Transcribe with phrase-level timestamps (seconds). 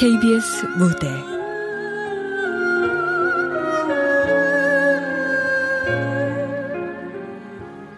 [0.00, 1.10] KBS 무대.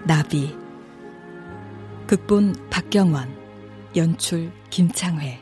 [0.02, 0.58] 나비.
[2.08, 3.32] 극본 박경원
[3.94, 5.41] 연출 김창회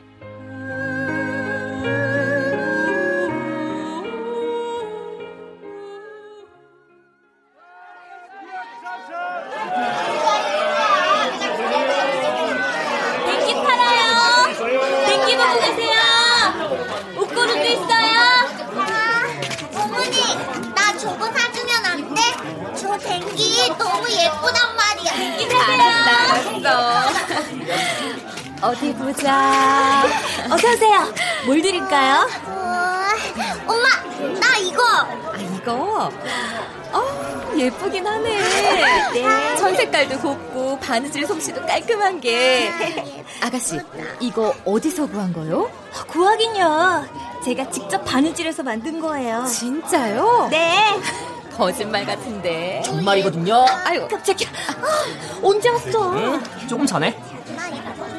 [40.91, 42.69] 바느질 솜씨도 깔끔한 게.
[43.41, 43.79] 아가씨
[44.19, 45.71] 이거 어디서 구한 거요?
[46.09, 47.05] 구하긴요.
[47.45, 49.45] 제가 직접 바느질해서 만든 거예요.
[49.45, 50.49] 진짜요?
[50.51, 50.99] 네.
[51.55, 52.81] 거짓말 같은데.
[52.83, 53.65] 정말이거든요.
[53.85, 54.49] 아유 깜짝이야.
[54.81, 56.11] 아, 언제 왔어?
[56.13, 56.43] 응?
[56.67, 57.17] 조금 전에.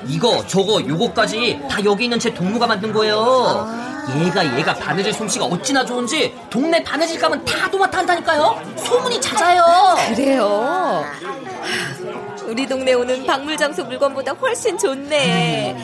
[0.06, 3.68] 이거, 저거, 요거까지 다 여기 있는 제 동무가 만든 거예요.
[4.24, 8.60] 얘가 얘가 바느질 솜씨가 어찌나 좋은지 동네 바느질 가면 다 도맡아 한다니까요.
[8.78, 9.62] 소문이 잦아요.
[10.14, 11.04] 그래요.
[12.53, 15.75] 우리 동네 오는 박물 장소 물건보다 훨씬 좋네.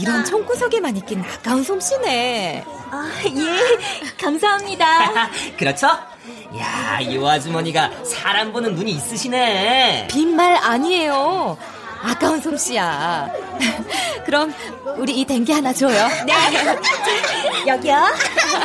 [0.00, 2.64] 이런 총구석에만 있긴 아까운 솜씨네.
[2.90, 4.14] 아, 예.
[4.18, 5.28] 감사합니다.
[5.58, 5.88] 그렇죠?
[6.58, 10.08] 야, 이 아주머니가 사람 보는 눈이 있으시네.
[10.10, 11.58] 빈말 아니에요.
[12.02, 13.30] 아까운 솜씨야.
[14.26, 14.52] 그럼
[14.96, 16.08] 우리 이 댕기 하나 줘요.
[16.26, 16.34] 네.
[17.66, 17.94] 여기요.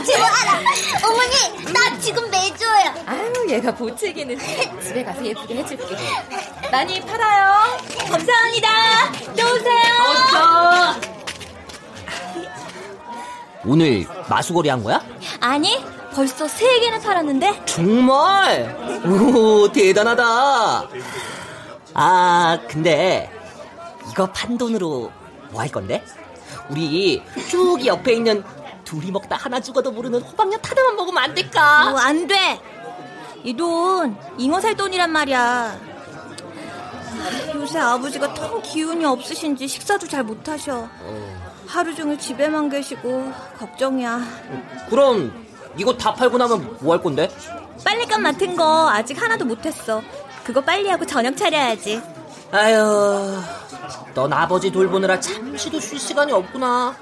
[0.05, 0.61] 좋아라.
[1.05, 2.93] 어머니, 나 지금 매줘요.
[3.05, 4.37] 아유, 얘가 보채기는
[4.83, 5.85] 집에 가서 예쁘게 해줄게.
[6.71, 7.77] 많이 팔아요.
[8.09, 8.69] 감사합니다.
[9.37, 9.93] 또 오세요.
[10.09, 10.99] 어서!
[13.65, 15.01] 오늘 마수거리 한 거야?
[15.41, 15.83] 아니,
[16.13, 17.65] 벌써 세 개나 팔았는데.
[17.65, 18.75] 정말?
[19.05, 20.87] 오, 대단하다.
[21.99, 23.31] 아, 근데
[24.11, 25.11] 이거 판 돈으로
[25.51, 26.03] 뭐 할 건데?
[26.69, 28.43] 우리 쭉 옆에 있는
[28.83, 31.89] 둘이 먹다 하나 죽어도 모르는 호박엿 하나만 먹으면 안 될까?
[31.89, 32.59] 뭐, 안 돼.
[33.43, 35.79] 이 돈, 잉어 살 돈이란 말이야.
[37.55, 40.87] 요새 아버지가 통 기운이 없으신지 식사도 잘 못하셔.
[41.65, 44.21] 하루 종일 집에만 계시고 걱정이야.
[44.89, 45.33] 그럼
[45.77, 47.29] 이거 다 팔고 나면 뭐 할 건데?
[47.83, 50.01] 빨래감 맡은 거 아직 하나도 못했어.
[50.47, 52.01] 그거 빨리 하고 저녁 차려야지.
[52.53, 53.37] 아유,
[54.13, 56.95] 넌 아버지 돌보느라 잠시도 쉴 시간이 없구나.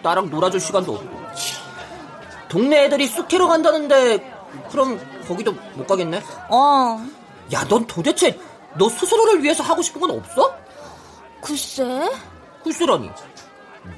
[0.00, 1.22] 나랑 놀아줄 시간도 없고.
[2.48, 4.32] 동네 애들이 쑥캐러 간다는데
[4.70, 6.22] 그럼 거기도 못 가겠네?
[6.50, 7.04] 어,
[7.52, 8.38] 야, 넌 도대체
[8.78, 10.54] 너 스스로를 위해서 하고 싶은 건 없어?
[11.42, 12.12] 글쎄.
[12.62, 13.10] 글쎄라니.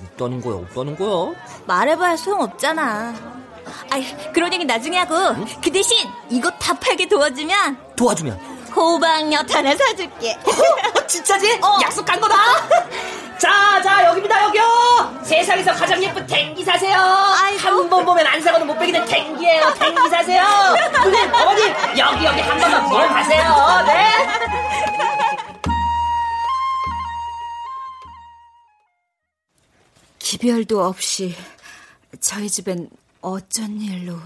[0.04, 1.34] 없다는 거야, 없다는 거야.
[1.66, 3.14] 말해봐야 소용없잖아.
[3.90, 5.14] 아이, 그런 얘기 나중에 하고.
[5.62, 8.53] 그 대신 이거 다 팔게 도와주면 도와주면.
[8.74, 10.38] 호박엿 하나 사줄게.
[11.06, 11.60] 진짜지?
[11.62, 11.78] 어.
[11.82, 12.34] 약속한 거다.
[13.38, 15.20] 자, 자, 여기입니다, 여기요.
[15.24, 16.96] 세상에서 가장 예쁜 댕기 사세요.
[16.98, 19.74] 한 번 보면 안 사고는 못 빼기는 댕기예요.
[19.74, 20.42] 댕기 사세요.
[21.04, 21.68] 누님, 어머님,
[21.98, 23.84] 여기 여기 한 번만 보러 가세요.
[23.86, 24.04] 네.
[30.18, 31.34] 기별도 없이
[32.20, 32.88] 저희 집엔
[33.20, 34.18] 어쩐 일로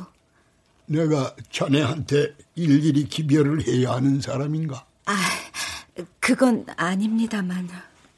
[0.86, 4.84] 내가 자네한테 일일이 기별을 해야 하는 사람인가?
[5.06, 5.14] 아
[6.20, 7.68] 그건 아닙니다만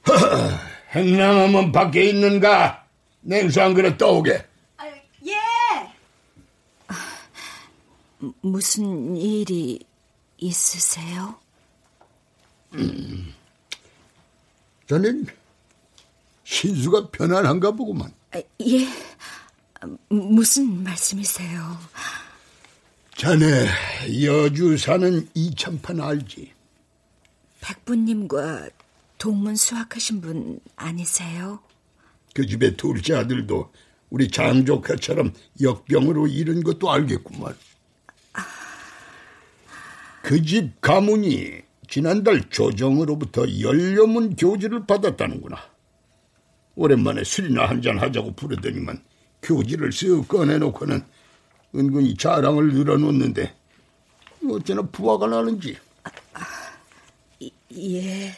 [0.93, 2.84] 행랑하면 밖에 있는가?
[3.21, 4.47] 냉수 한 그릇 떠오게.
[8.42, 9.78] 무슨 일이
[10.37, 11.36] 있으세요?
[14.89, 15.27] 자넨
[16.45, 18.13] 신수가 편안한가 보구만.
[18.33, 18.86] 아, 예
[20.09, 21.78] 무슨 말씀이세요?
[23.21, 23.67] 자네
[24.25, 26.53] 여주 사는 이참판 알지?
[27.61, 28.71] 백부님과
[29.19, 31.61] 동문 수학하신 분 아니세요?
[32.33, 33.71] 그 집의 둘째 아들도
[34.09, 37.55] 우리 장조카처럼 역병으로 잃은 것도 알겠구만.
[40.22, 41.59] 그집 가문이
[41.91, 45.59] 지난달 조정으로부터 열려문 교지를 받았다는구나.
[46.75, 49.05] 오랜만에 술이나 한잔 하자고 부르더니만
[49.43, 51.05] 교지를 쓱 꺼내놓고는
[51.75, 53.55] 은근히 자랑을 늘어놓는데
[54.51, 55.77] 어쩌나 부화가 나는지.
[57.72, 58.33] 예.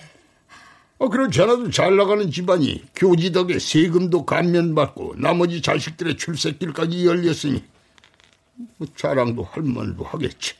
[0.98, 7.64] 아, 그렇지 않아도 잘 나가는 집안이 교지 덕에 세금도 감면받고 나머지 자식들의 출세길까지 열렸으니
[8.76, 10.54] 뭐 자랑도 할 만도 하겠지.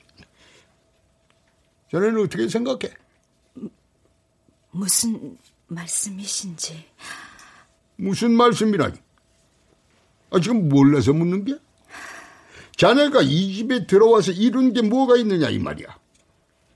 [1.93, 2.93] 자네는 어떻게 생각해?
[4.71, 5.37] 무슨
[5.69, 6.85] 말씀이신지.
[7.97, 8.97] 무슨 말씀이라니?
[10.31, 11.57] 아, 지금 몰라서 묻는 게?
[12.77, 15.87] 자네가 이 집에 들어와서 이룬 게 뭐가 있느냐 이 말이야.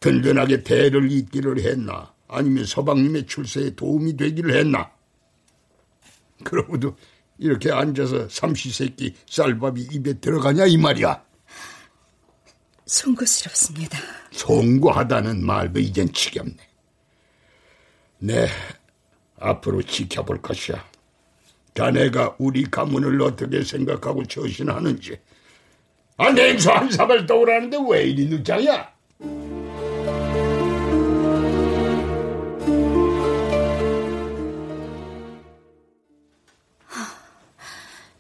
[0.01, 2.13] 든든하게 대를 잇기를 했나?
[2.29, 4.91] 아니면 서방님의 출세에 도움이 되기를 했나?
[6.45, 6.97] 그러고도
[7.39, 11.25] 이렇게 앉아서 삼시세끼 쌀밥이 입에 들어가냐 이 말이야.
[12.87, 13.99] 송구스럽습니다.
[14.31, 16.57] 송구하다는 말도 이젠 지겹네.
[18.19, 18.49] 네,
[19.39, 20.85] 앞으로 지켜볼 것이야.
[21.75, 25.19] 자네가 우리 가문을 어떻게 생각하고 처신하는지.
[26.19, 28.91] 아, 냉수 한 사발 떠오라는데 왜 이리 늦장이야?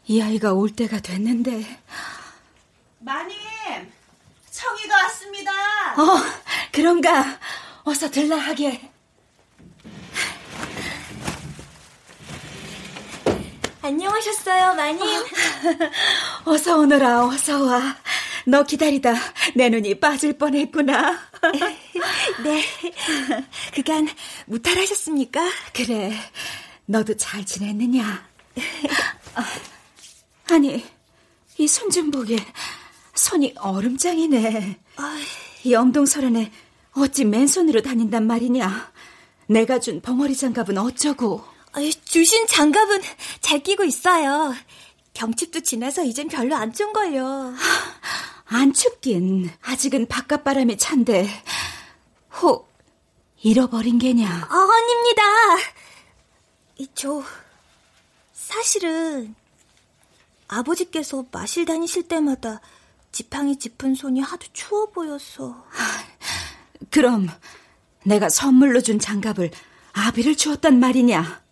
[0.08, 1.80] 이 아이가 올 때가 됐는데.
[3.00, 3.36] 마님,
[4.50, 5.50] 청이가 왔습니다.
[6.00, 6.18] 어,
[6.72, 7.38] 그런가?
[7.84, 8.90] 어서 들라 하게.
[13.82, 15.00] 안녕하셨어요, 마님.
[15.02, 15.06] 어
[16.56, 17.96] 서 오너라, 어서 와.
[18.46, 19.12] 너 기다리다
[19.56, 21.18] 내 눈이 빠질 뻔했구나.
[22.44, 22.62] 네.
[23.74, 24.08] 그간
[24.46, 25.40] 무탈하셨습니까?
[25.74, 26.12] 그래,
[26.86, 28.24] 너도 잘 지냈느냐?
[30.50, 30.84] 아니,
[31.58, 32.36] 이 손 좀 보게.
[33.14, 34.78] 손이 얼음장이네.
[35.64, 36.52] 이 엄동설안에
[36.92, 38.92] 어찌 맨손으로 다닌단 말이냐?
[39.48, 41.44] 내가 준 벙어리 장갑은 어쩌고?
[42.04, 43.02] 주신 장갑은
[43.40, 44.54] 잘 끼고 있어요.
[45.16, 47.54] 경칩도 지나서 이젠 별로 안 쫀걸요.
[48.44, 51.26] 안 춥긴 아직은 바깥바람이 찬데
[52.42, 52.70] 혹
[53.42, 54.28] 잃어버린 게냐?
[54.28, 55.22] 아, 아닙니다.
[56.94, 57.22] 저
[58.34, 59.34] 사실은
[60.48, 62.60] 아버지께서 마실 다니실 때마다
[63.10, 65.64] 지팡이 짚은 손이 하도 추워 보여서.
[66.90, 67.28] 그럼
[68.04, 69.50] 내가 선물로 준 장갑을
[69.94, 71.42] 아비를 주었단 말이냐?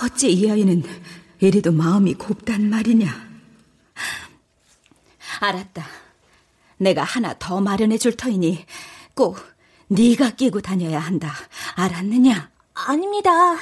[0.00, 0.82] 하, 어찌 이 아이는
[1.40, 3.30] 이리도 마음이 곱단 말이냐?
[5.40, 5.86] 알았다.
[6.78, 8.64] 내가 하나 더 마련해 줄 터이니
[9.14, 9.38] 꼭
[9.88, 11.32] 네가 끼고 다녀야 한다.
[11.74, 12.50] 알았느냐?
[12.74, 13.56] 아닙니다.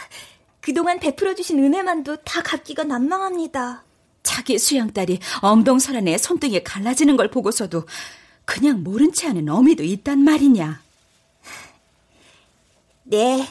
[0.61, 3.85] 그동안 베풀어 주신 은혜만도 다 갚기가 난망합니다.
[4.23, 7.87] 자기 수양딸이 엄동설안에 손등에 갈라지는 걸 보고서도
[8.44, 10.81] 그냥 모른 채 하는 어미도 있단 말이냐.
[13.05, 13.49] 네,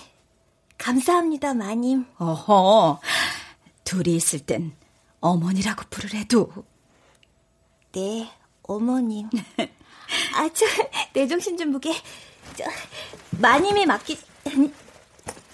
[0.77, 2.05] 감사합니다, 마님.
[2.17, 2.99] 어허,
[3.83, 4.73] 둘이 있을 땐
[5.19, 6.51] 어머니라고 부르래도.
[7.93, 8.29] 네,
[8.63, 9.29] 어머님.
[10.35, 10.65] 아, 저,
[11.13, 11.93] 내 정신 좀 보게.
[12.55, 12.63] 저,
[13.39, 14.19] 마님이 맡기,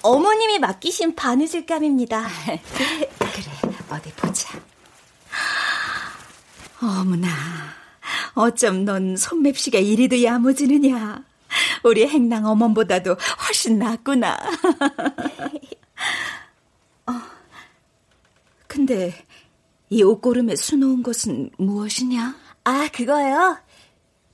[0.02, 2.28] 어머님이 맡기신 바느질감입니다.
[2.46, 3.10] 그래,
[3.90, 4.60] 어디 보자.
[6.82, 7.30] 어머나,
[8.34, 11.24] 어쩜 넌 손맵시가 이리도 야무지느냐.
[11.84, 13.16] 우리 행랑 어머보다도
[13.48, 14.36] 훨씬 낫구나.
[17.08, 17.12] 어,
[18.68, 19.14] 근데
[19.90, 22.36] 이 옷고름에 수놓은 것은 무엇이냐?
[22.64, 23.58] 아, 그거요?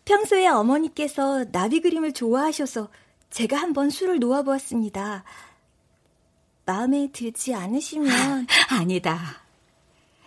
[0.05, 2.89] 평소에 어머니께서 나비 그림을 좋아하셔서
[3.29, 5.23] 제가 한번 수를 놓아보았습니다.
[6.65, 8.47] 마음에 들지 않으시면.
[8.69, 9.43] 아니다.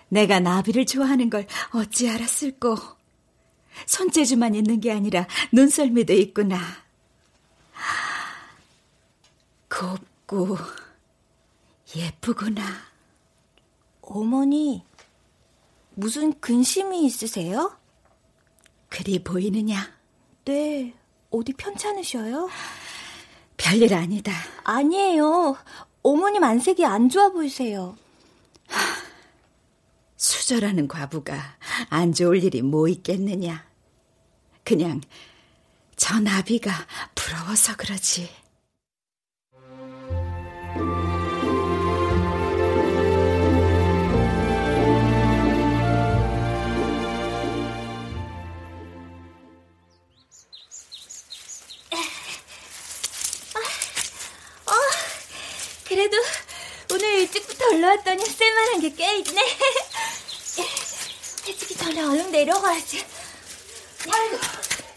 [0.09, 2.77] 내가 나비를 좋아하는 걸 어찌 알았을꼬.
[3.87, 6.82] 손재주만 있는 게 아니라 눈썰미도 있구나.
[9.73, 10.59] 곱고
[11.97, 12.63] 예쁘구나.
[14.03, 14.85] 어머니,
[15.95, 17.77] 무슨 근심이 있으세요?
[18.89, 19.91] 그리 보이느냐?
[20.45, 20.95] 네,
[21.31, 22.51] 어디 편찮으셔요?
[23.57, 24.33] 별일 아니다.
[24.65, 25.57] 아니에요.
[26.03, 27.97] 어머님 안색이 안 좋아 보이세요.
[30.17, 31.57] 수절하는 과부가
[31.89, 33.65] 안 좋을 일이 뭐 있겠느냐.
[34.65, 35.01] 그냥
[35.97, 36.73] 저 나비가
[37.15, 38.42] 부러워서 그러지.
[56.93, 59.41] 오늘 일찍부터 올라왔더니 쓸만한 게 꽤 있네.
[61.47, 63.05] 해지기 전에 얼른 내려가야지.
[64.13, 64.39] 아이고,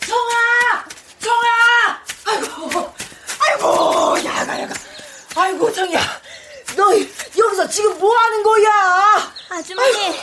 [0.08, 0.86] 정아!
[1.22, 2.04] 정아!
[2.26, 2.94] 아이고,
[3.40, 4.74] 아이고, 야가, 야가.
[5.36, 6.22] 아이고, 정이야.
[6.76, 6.92] 너
[7.38, 9.34] 여기서 지금 뭐 하는 거야?
[9.50, 10.20] 아주머니,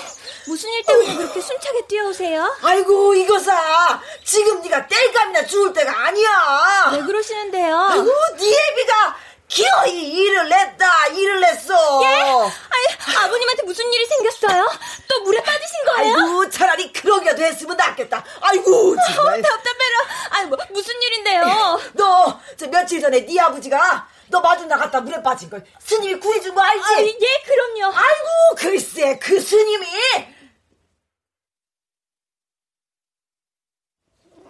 [0.46, 2.56] 무슨 일 때문에 그렇게 숨차게 뛰어오세요?
[2.62, 4.00] 아이고, 이거사.
[4.24, 6.90] 지금 네가 땔감이나 죽을 때가 아니야.
[6.92, 7.78] 왜 그러시는데요?
[7.78, 9.16] 아이고, 네 애비가
[9.52, 11.74] 기어이 일을 냈다, 일을 냈어.
[12.04, 12.06] 예?
[12.08, 14.66] 아니, 아버님한테 무슨 일이 생겼어요?
[15.06, 16.14] 또 물에 빠지신 거예요?
[16.14, 18.24] 아이고, 차라리 그러기라도 했으면 낫겠다.
[18.40, 19.38] 아이고, 정말.
[19.38, 19.98] 어, 답답해라.
[20.30, 21.44] 아니, 뭐, 무슨 일인데요?
[21.92, 26.62] 너, 저 며칠 전에 네 아버지가 너 마중 나갔다 물에 빠진 걸 스님이 구해준 거
[26.62, 26.84] 알지?
[26.94, 27.94] 아, 예, 그럼요.
[27.94, 29.86] 아이고, 글쎄, 그 스님이.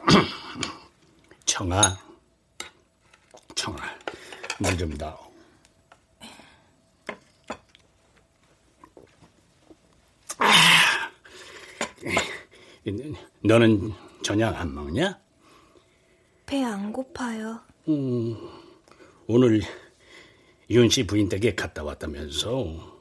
[1.47, 1.99] 청아,
[3.57, 4.02] 청아,
[4.63, 5.33] 다오.
[10.39, 11.11] 아,
[13.43, 13.93] 너는
[14.23, 15.19] 저녁 안 먹냐?
[16.47, 17.61] 배 안 고파요.
[17.89, 18.37] 음,
[19.27, 19.63] 오늘
[20.71, 22.99] 윤 씨 부인 댁에 갔다 왔다면서.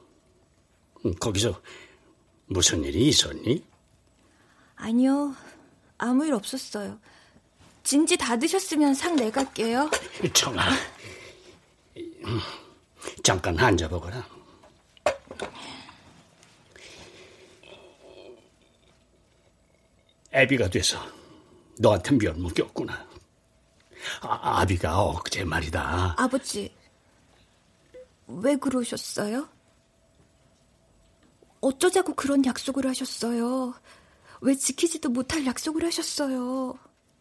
[1.04, 1.60] 음, 거기서
[2.46, 3.64] 무슨 일이 있었니?
[4.76, 5.34] 아니요,
[5.98, 6.98] 아무 일 없었어요.
[7.82, 9.90] 진지 다 드셨으면 상 내갈게요.
[10.32, 10.76] 청아, 음,
[13.22, 14.26] 잠깐 앉아보거라.
[20.34, 20.98] 애비가 돼서
[21.78, 23.06] 너한테 면목이었구나.
[24.22, 26.16] 아, 아비가 엊그제 말이다.
[26.18, 26.72] 아버지,
[28.26, 29.48] 왜 그러셨어요?
[31.60, 33.74] 어쩌자고 그런 약속을 하셨어요?
[34.40, 36.76] 왜 지키지도 못할 약속을 하셨어요?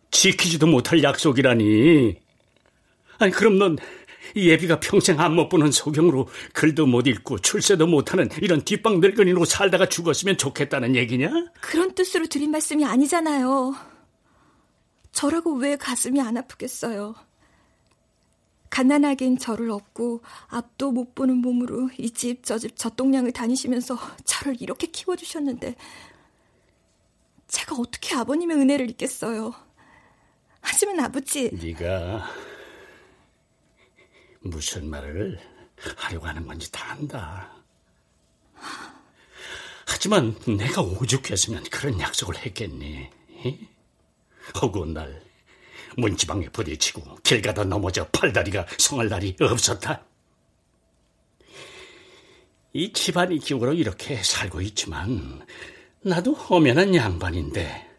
[0.09, 2.19] 지키지도 못할 약속이라니.
[3.19, 3.77] 아니, 그럼 넌
[4.35, 10.37] 예비가 평생 안못 보는 소경으로 글도 못 읽고 출세도 못하는 이런 뒷방 늙은이로 살다가 죽었으면
[10.37, 11.29] 좋겠다는 얘기냐?
[11.61, 13.75] 그런 뜻으로 드린 말씀이 아니잖아요.
[15.11, 17.15] 저라고 왜 가슴이 안 아프겠어요?
[18.69, 25.75] 가난하긴 저를 얻고 앞도 못 보는 몸으로 이 집 저집 젖동량을 다니시면서 저를 이렇게 키워주셨는데
[27.49, 29.53] 제가 어떻게 아버님의 은혜를 잊겠어요?
[30.61, 32.25] 하지만 아버지 네가
[34.41, 35.39] 무슨 말을
[35.95, 37.51] 하려고 하는 건지 다 안다.
[39.85, 43.09] 하지만 내가 오죽했으면 그런 약속을 했겠니?
[44.61, 45.21] 허구한 날
[45.97, 50.05] 문지방에 부딪히고 길 가다 넘어져 팔다리가 성할 날이 없었다.
[52.73, 55.45] 이 집안이 기우로 이렇게 살고 있지만
[56.01, 57.89] 나도 허면한 양반인데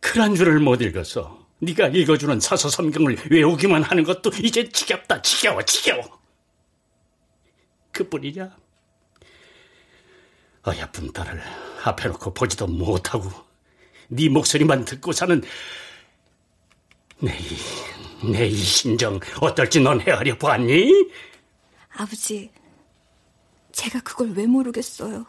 [0.00, 6.02] 그런 줄을 못 읽어서 네가 읽어주는 사서 성경을 외우기만 하는 것도 이제 지겹다 지겨워 지겨워
[7.92, 8.56] 그뿐이냐
[10.66, 11.42] 어여쁜 딸을
[11.84, 13.30] 앞에 놓고 보지도 못하고
[14.08, 15.42] 네 목소리만 듣고 사는
[18.22, 21.10] 내이 심정 어떨지 넌 헤아려 보았니?
[21.90, 22.50] 아버지,
[23.72, 25.24] 제가 그걸 왜 모르겠어요.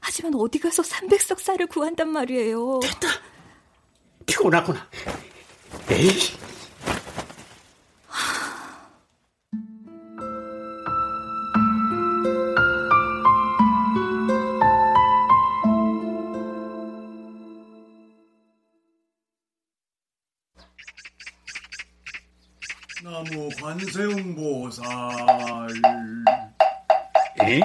[0.00, 2.80] 하지만 어디 가서 300석 쌀을 구한단 말이에요.
[2.82, 3.08] 됐다.
[4.30, 4.86] 피곤하구나.
[5.90, 6.38] 에이.
[23.02, 24.86] 나무 관세음 보살.
[27.40, 27.60] 에?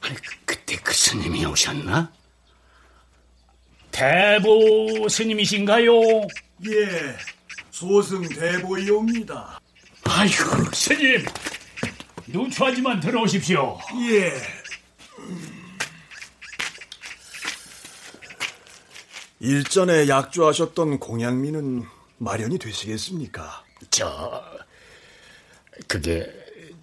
[0.00, 0.16] 아니,
[0.46, 2.17] 그때 그 스님이 오셨나?
[3.98, 5.90] 대보 스님이신가요?
[6.70, 7.16] 예,
[7.72, 9.60] 소승 대보이옵니다.
[10.04, 11.24] 아이고, 스님.
[12.28, 13.76] 누추하지만 들어오십시오.
[14.08, 14.32] 예.
[19.40, 21.84] 일전에 약조하셨던 공양미는
[22.18, 23.64] 마련이 되시겠습니까?
[23.90, 24.44] 저,
[25.88, 26.24] 그게,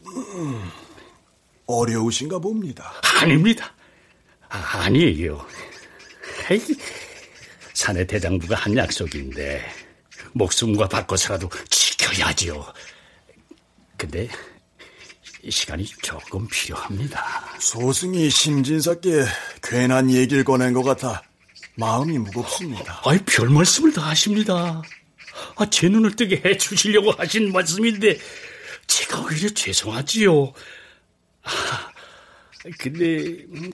[0.06, 0.70] 음,
[1.66, 2.92] 어려우신가 봅니다.
[3.22, 3.74] 아닙니다.
[4.50, 5.46] 아, 아니에요.
[6.50, 6.62] 에이,
[7.74, 9.66] 사내 대장부가 한 약속인데,
[10.34, 12.74] 목숨과 바꿔서라도 지켜야지요.
[13.98, 14.30] 근데,
[15.50, 17.58] 시간이 조금 필요합니다.
[17.60, 19.26] 소승이 심진사께
[19.64, 21.22] 괜한 얘기를 꺼낸 것 같아
[21.76, 23.02] 마음이 무겁습니다.
[23.06, 24.82] 아이, 별 말씀을 다 하십니다.
[25.56, 28.18] 아, 제 눈을 뜨게 해 주시려고 하신 말씀인데,
[28.88, 30.54] 제가 오히려 죄송하지요.
[31.44, 31.92] 아,
[32.80, 33.72] 근데, 음,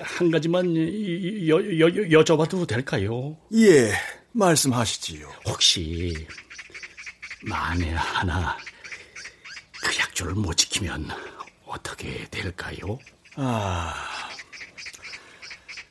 [0.00, 0.74] 한 가지만
[1.48, 1.86] 여, 여,
[2.22, 3.36] 여쭤봐도 될까요?
[3.54, 3.92] 예,
[4.32, 5.30] 말씀하시지요.
[5.46, 6.26] 혹시,
[7.42, 8.56] 만에 하나,
[9.82, 11.08] 그 약조를 못 지키면
[11.66, 12.98] 어떻게 될까요?
[13.36, 13.94] 아,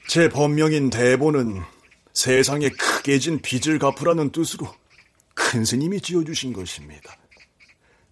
[0.07, 1.61] 제 본명인 대보는
[2.13, 4.73] 세상에 크게 진 빚을 갚으라는 뜻으로
[5.35, 7.15] 큰 스님이 지어주신 것입니다.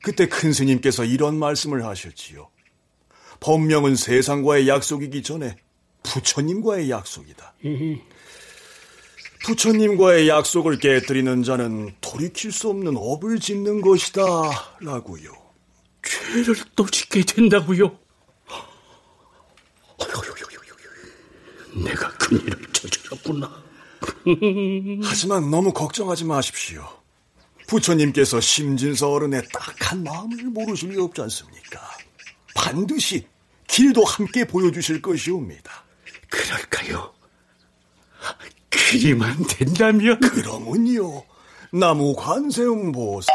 [0.03, 2.49] 그때 큰 스님께서 이런 말씀을 하셨지요.
[3.39, 5.55] 법명은 세상과의 약속이기 전에
[6.03, 7.53] 부처님과의 약속이다.
[9.45, 14.21] 부처님과의 약속을 깨뜨리는 자는 돌이킬 수 없는 업을 짓는 것이다.
[14.79, 15.31] 라고요.
[16.03, 17.97] 죄를 또 짓게 된다고요?
[21.75, 23.63] 내가 큰 일을 저질렀구나.
[25.03, 26.87] 하지만 너무 걱정하지 마십시오.
[27.67, 31.81] 부처님께서 심진서 어른의 딱한 마음을 모르실 리 없지 않습니까?
[32.55, 33.27] 반드시
[33.67, 35.82] 길도 함께 보여주실 것이옵니다.
[36.33, 37.11] 그럴까요?
[38.69, 40.19] 그리만 된다면?
[40.19, 41.23] 그러면요.
[41.71, 43.33] 나무 관세음 보살.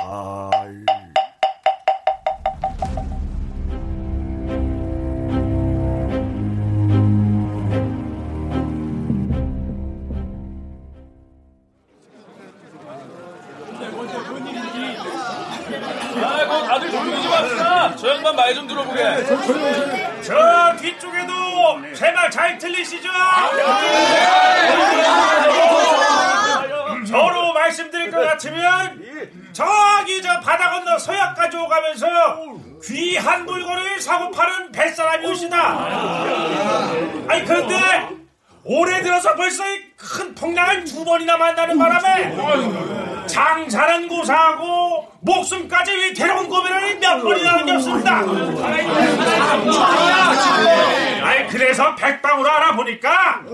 [16.25, 17.97] 아이고 다들 조용히 좀 합시다.
[17.97, 19.02] 저 양반 말 좀 들어보게.
[20.29, 21.33] 저 뒤쪽에도
[21.95, 23.09] 제 말 잘 들리시죠?
[27.09, 32.07] 저로 말씀드릴 것 같으면 저기 저 바다 건너 서약까지 오가면서
[32.85, 35.57] 귀한 물건을 사고 파는 뱃사람이 오시다.
[37.29, 38.09] 아니 그런데
[38.65, 44.88] 올해 들어서 벌써 이큰 풍랑을 두 번이나 만나는 바람에 장사는 고사하고
[45.29, 48.25] 목숨까지 위태로운 고민을 몇 번이나 겪습니다.
[51.23, 53.45] 아니 그래서 백방으로 알아보니까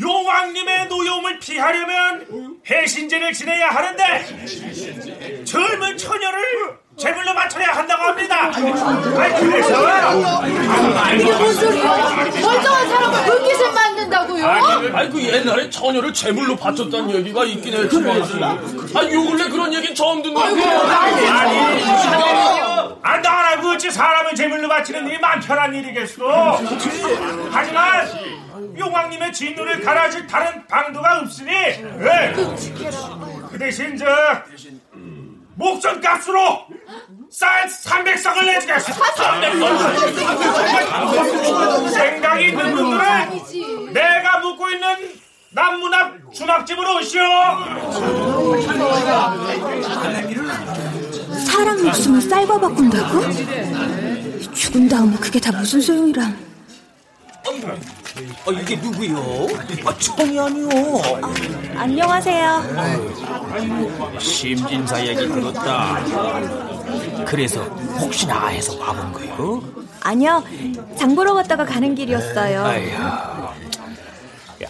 [0.00, 8.50] 용왕님의 노여움을 피하려면 해신제를 지내야 하는데 젊은 처녀를 제물로 맞춰야 한다고 합니다.
[8.54, 8.72] 아니
[9.40, 11.96] 그래서 이게 뭔 소리야?
[12.42, 14.46] 멀쩡한 사람을 물깃을 만든다고요?
[14.46, 18.22] 아니 그 옛날에 처녀를 제물로 바쳤다는 얘기가 있긴 했지만
[18.94, 21.60] 아니 요 근래 그런 얘기는 처음 듣는데 아니
[23.02, 26.60] 아 나라 그 어찌 사람을 제물로 바치는 일이 맘 편한 일이겠어.
[27.50, 28.06] 하지만
[28.78, 32.32] 용왕님의 진노를 가라질 다른 방도가 없으니 예.
[32.34, 34.04] 그 대신 저
[35.62, 36.66] 목전 값으로
[37.30, 38.92] 쌀 300쌍을 내주겠어.
[38.92, 41.88] 300쌍.
[41.92, 45.12] 생각이 있는 분들은 내가 묵고 있는
[45.50, 47.22] 남문 앞 주막집으로 오시오.
[51.46, 53.20] 사람 목숨을 쌀과 바꾼다고?
[54.52, 56.36] 죽은 다음에 그게 다 무슨 소용이람?
[58.14, 59.46] 아, 이게 누구요?
[59.86, 60.68] 아, 청이 아니요.
[61.76, 62.62] 안녕하세요.
[64.18, 65.98] 심진사 얘기 들었다.
[67.24, 67.62] 그래서
[67.98, 69.62] 혹시나 해서 와본 거요?
[70.02, 70.44] 아니요,
[70.98, 72.66] 장 보러 갔다가 가는 길이었어요.
[72.66, 72.90] 아휴,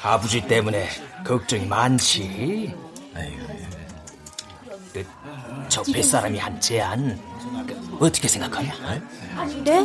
[0.02, 0.88] 아버지 때문에
[1.26, 2.74] 걱정이 많지.
[4.92, 5.04] 그,
[5.68, 7.18] 저 뱃사람이 한 제안
[7.66, 8.72] 그, 어떻게 생각하냐?
[9.64, 9.80] 네?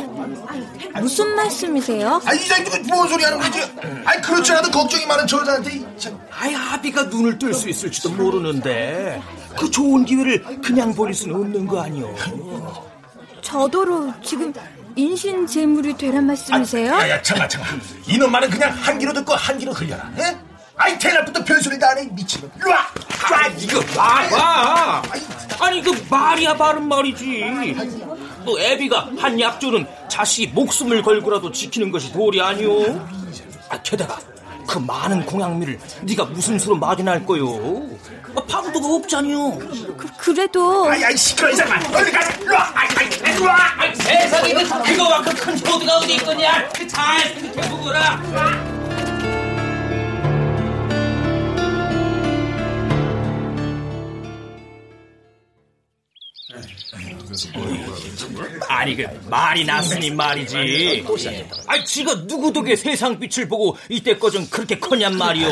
[1.00, 2.20] 무슨 말씀이세요?
[2.24, 3.60] 아, 이 장님은 뭔 소리 하는 거지?
[4.04, 5.98] 아니, 그렇지 않아도 걱정이 많은 저 여자한테.
[5.98, 6.18] 참.
[6.30, 9.20] 아이 아비가 눈을 뜰 수 있을지도 모르는데
[9.58, 12.14] 그 좋은 기회를 그냥 버릴 수는 없는 거 아니오?
[13.40, 14.52] 저더러 지금
[14.96, 16.92] 인신 제물이 되란 말씀이세요?
[16.92, 17.80] 야, 야, 잠깐, 잠깐.
[18.06, 20.10] 이놈 말은 그냥 한 귀로 듣고 한 귀로 들려라.
[20.18, 20.36] 에?
[20.76, 22.08] 아이, 대낮부터 별소리도 안 해.
[22.12, 22.50] 미친놈.
[22.66, 22.86] 와.
[23.32, 25.02] 와, 이거 봐, 봐.
[25.60, 27.44] 아니 그 말이야 바른 말이지.
[28.48, 32.98] 또 애비가 한 약조는 자식이 목숨을 걸고라도 지키는 것이 도리 아니오.
[33.68, 34.18] 아, 게다가
[34.66, 37.86] 그 많은 공양미를 네가 무슨 수로 마련할 거요?
[38.34, 39.58] 아, 방도가 없잖요.
[39.58, 41.78] 그, 그래도 아이, 아이, 시끄러, 이 사람.
[41.94, 42.20] 어디 가.
[42.40, 42.72] 일로 와.
[42.74, 43.58] 아이, 아이, 일로 와.
[43.76, 46.68] 아이, 세상에 그 그거와 그큰 효도가 어디 있겠냐?
[46.88, 48.77] 잘 생각해보거라.
[58.88, 61.04] 아니 그 말이 났으니 말이지.
[61.66, 65.48] 아니 지가 누구 덕에 세상 빛을 보고 이때껏 좀 그렇게 커냔 말이오.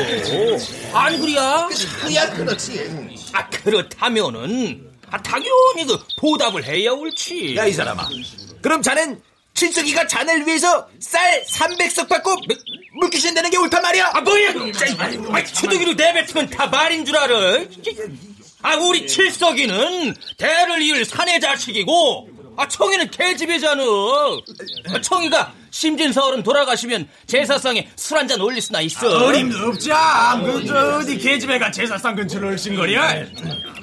[0.94, 1.68] 아니 그리야?
[2.00, 2.90] 그야 그렇지.
[3.34, 7.56] 아 그렇다면은 아, 당연히 그 보답을 해야 옳지.
[7.56, 8.08] 야, 이 사람아.
[8.62, 9.20] 그럼 자넨
[9.54, 12.36] 칠석이가 자네를 위해서 쌀 300석 받고
[13.00, 14.10] 물귀신 되는 게 옳단 말이야?
[14.14, 14.50] 아 뭐야?
[15.32, 17.60] 아 추덕이로 내뱉으면 다 말인 줄 알아.
[18.62, 23.82] 아 우리 칠석이는 대를 이을 사내 자식이고 아 청이는 계집애잖아.
[23.82, 29.26] 아, 청이가 심진서얼은 돌아가시면 제사상에 술 한 잔 올릴 수나 있어.
[29.26, 30.40] 어림도 없자.
[30.44, 33.02] 그저 어디 계집애가 제사상 근처를 얼씬거려?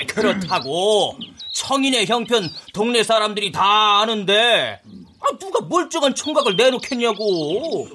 [0.07, 1.17] 그렇다고
[1.53, 4.81] 청인의 형편 동네 사람들이 다 아는데
[5.19, 7.88] 아, 누가 멀쩡한 총각을 내놓겠냐고.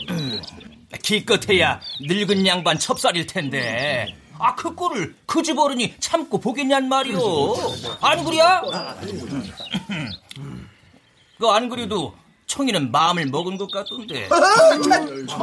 [1.02, 7.56] 기껏해야 늙은 양반 첩살일 텐데 아, 그 꼴을 그 집 어른이 참고 보겠냔 말이오.
[8.00, 8.62] 안 그래야?
[11.38, 12.14] 그안 그래도
[12.46, 14.26] 청이는 마음을 먹은 것 같던데.
[14.30, 14.34] 어,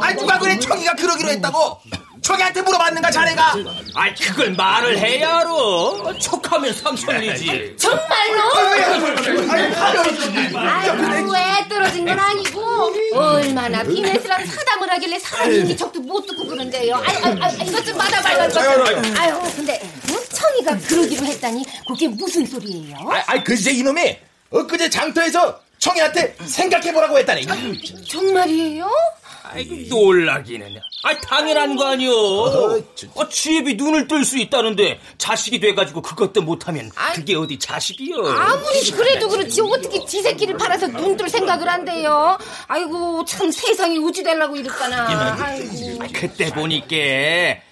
[0.02, 1.80] 아, 누가 그래 청이가 그러기로 했다고?
[2.20, 3.54] 청이한테 물어봤는가 자네가?
[3.94, 5.48] 아, 그걸 말을 해야 알아.
[6.20, 7.76] 척하면 상처리지.
[7.78, 8.42] 정말로?
[10.56, 16.96] 아이고 왜 떨어진 건 아니고 얼마나 비매스랑 사담을 하길래 사람이 인기척도 못 듣고 그런데요.
[16.96, 18.48] 아이, 아이, 아이, 이것 좀 받아봐요.
[18.48, 19.16] 이것 좀.
[19.16, 19.80] 아유 근데
[20.10, 20.16] 응?
[20.32, 22.96] 청이가 그러기로 했다니 그게 무슨 소리예요?
[23.08, 24.18] 아, 아 글쎄 이놈이
[24.50, 27.42] 엊그제 장터에서 청이한테 생각해보라고 했다네.
[28.08, 28.90] 정말이에요?
[29.48, 30.76] 아이고 놀라기는.
[31.04, 32.12] 아 당연한 거 아니오.
[33.14, 38.16] 어, 지혜비 눈을 뜰 수 있다는데 자식이 돼가지고 그것도 못하면 그게 어디 자식이요?
[38.26, 42.36] 아무리 그래도 그렇지 어떻게 지 새끼를 팔아서 눈 뜰 생각을 한대요.
[42.66, 45.36] 아이고 참 세상이 우지 되려고 이랬잖아.
[45.40, 46.02] 아이고.
[46.02, 46.96] 아, 그때 보니까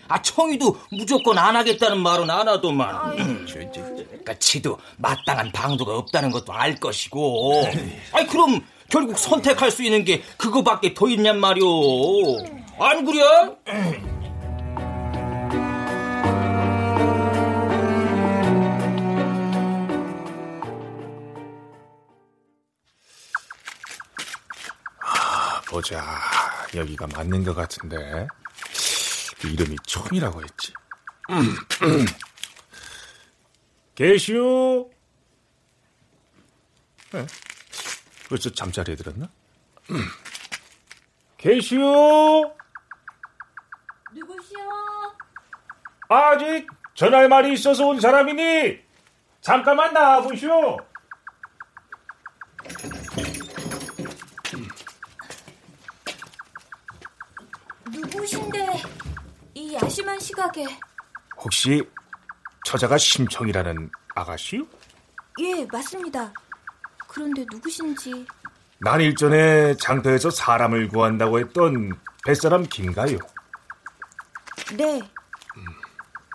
[0.09, 3.19] 아 청이도 무조건 안 하겠다는 말은 안 하더만.
[3.19, 7.65] 음, 그러니까 지도 마땅한 방도가 없다는 것도 알 것이고.
[8.13, 12.39] 아이 그럼 결국 선택할 수 있는 게 그거밖에 더 있냔 말이오.
[12.79, 13.23] 안 그래?
[25.75, 26.05] 보자.
[26.75, 28.29] 여기가 맞는 것 같은데.
[29.45, 30.73] 그 이름이 청이라고 했지.
[33.95, 34.91] 계시오.
[37.15, 37.27] 에?
[38.31, 39.29] 벌써 잠자리에 들었나?
[41.37, 42.57] 계시오.
[44.15, 44.59] 누구시오?
[46.09, 48.81] 아직 전할 말이 있어서 온 사람이니
[49.43, 50.79] 잠깐만 나와보시오.
[57.93, 58.94] 누구신데
[59.75, 60.65] 이 야심한 시각에
[61.37, 61.83] 혹시
[62.65, 64.63] 저자가 심청이라는 아가씨요?
[65.41, 66.33] 예 맞습니다.
[67.09, 68.25] 그런데 누구신지
[68.79, 73.19] 난 일전에 장터에서 사람을 구한다고 했던 뱃사람 김가요.
[74.77, 75.03] 네.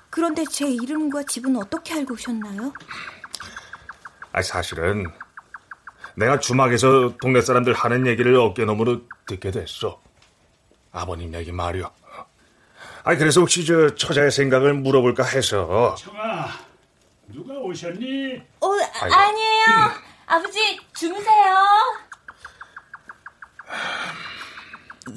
[0.09, 2.73] 그런데 제 이름과 집은 어떻게 알고 오셨나요?
[4.33, 5.09] 아 사실은
[6.15, 10.01] 내가 주막에서 동네 사람들 하는 얘기를 어깨너머로 듣게 됐어.
[10.91, 11.89] 아버님 얘기 말이요.
[13.09, 15.95] 아 그래서 혹시 저 처자의 생각을 물어볼까 해서.
[15.97, 16.47] 청아,
[17.29, 18.39] 누가 오셨니?
[18.59, 18.67] 어
[19.01, 19.15] 아이고.
[19.15, 19.65] 아니에요.
[20.27, 21.55] 아버지 주무세요.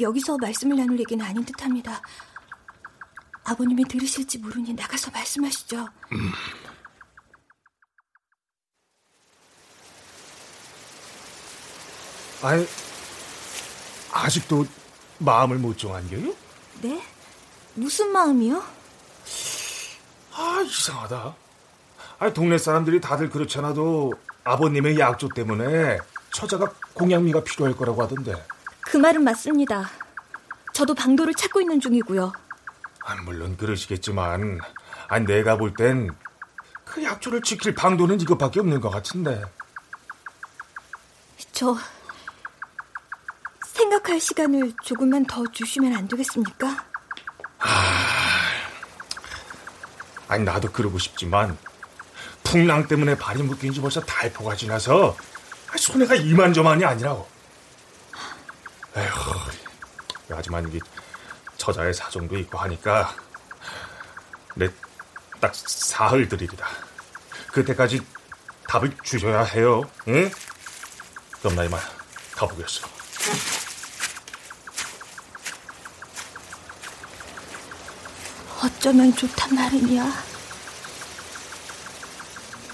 [0.00, 2.00] 여기서 말씀을 나눌 얘기는 아닌 듯합니다.
[3.44, 5.86] 아버님이 들으실지 모르니 나가서 말씀하시죠.
[12.42, 12.66] 아니
[14.12, 14.64] 아직도
[15.18, 16.34] 마음을 못 정한겨요?
[16.80, 17.02] 네?
[17.74, 18.62] 무슨 마음이요?
[20.34, 21.34] 아 이상하다.
[22.18, 24.12] 아 동네 사람들이 다들 그렇잖아도
[24.44, 25.98] 아버님의 약조 때문에
[26.32, 28.34] 처자가 공양미가 필요할 거라고 하던데.
[28.82, 29.88] 그 말은 맞습니다.
[30.72, 32.32] 저도 방도를 찾고 있는 중이고요.
[33.04, 34.60] 아, 물론 그러시겠지만,
[35.08, 36.10] 아, 내가 볼 땐
[36.84, 39.42] 그 약조를 지킬 방도는 이것밖에 없는 것 같은데.
[41.52, 41.74] 저
[43.66, 46.84] 생각할 시간을 조금만 더 주시면 안 되겠습니까?
[50.32, 51.56] 아니 나도 그러고 싶지만
[52.44, 55.16] 풍랑 때문에 발이 묶인 지 벌써 달포가 지나서
[55.70, 57.26] 아, 손해가 이만저만이 아니라고.
[58.96, 59.10] 에휴,
[60.30, 60.78] 하지만 이게
[61.56, 63.14] 처자의 사정도 있고 하니까
[64.54, 64.68] 내
[65.42, 66.68] 딱 사흘 들이다.
[67.48, 68.00] 그때까지
[68.68, 69.82] 답을 주셔야 해요.
[70.06, 70.30] 응?
[71.40, 71.80] 그럼 나 이만
[72.36, 72.86] 가보겠어.
[78.64, 80.24] 어쩌면 좋단 말이냐.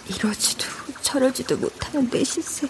[0.08, 0.66] 이러지도
[1.00, 2.68] 저러지도 못하는 내 실세.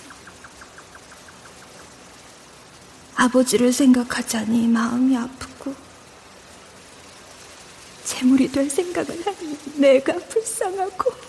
[3.16, 5.74] 아버지를 생각하자니 마음이 아프고
[8.04, 11.27] 재물이 될 생각을 하니 내가 불쌍하고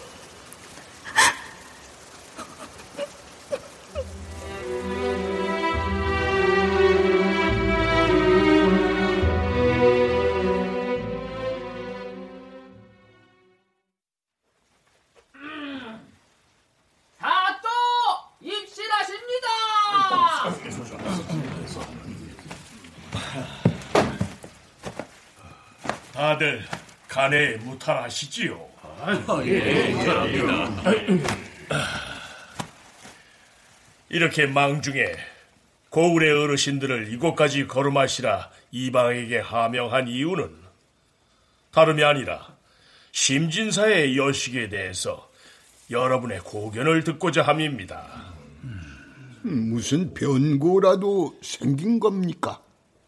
[27.30, 28.70] 간에 무탈하시지요.
[29.46, 30.92] 예, 그럽니다.
[34.10, 35.14] 이렇게 망중에
[35.92, 40.56] 고을의 어르신들을 이곳까지 걸음하시라 이방에게 하명한 이유는
[41.72, 42.58] 다름이 아니라
[43.12, 45.30] 심진사의 여식에 대해서
[45.92, 48.34] 여러분의 고견을 듣고자 함입니다.
[49.44, 52.62] 무슨 변고라도 생긴 겁니까?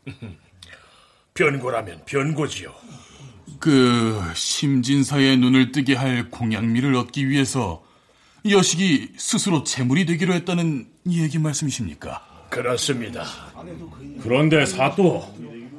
[1.34, 2.72] 변고라면 변고지요.
[3.62, 7.84] 그 심진사의 눈을 뜨게 할 공양미를 얻기 위해서
[8.50, 12.26] 여식이 스스로 재물이 되기로 했다는 얘기 말씀이십니까?
[12.50, 13.24] 그렇습니다.
[14.24, 15.24] 그런데 사또,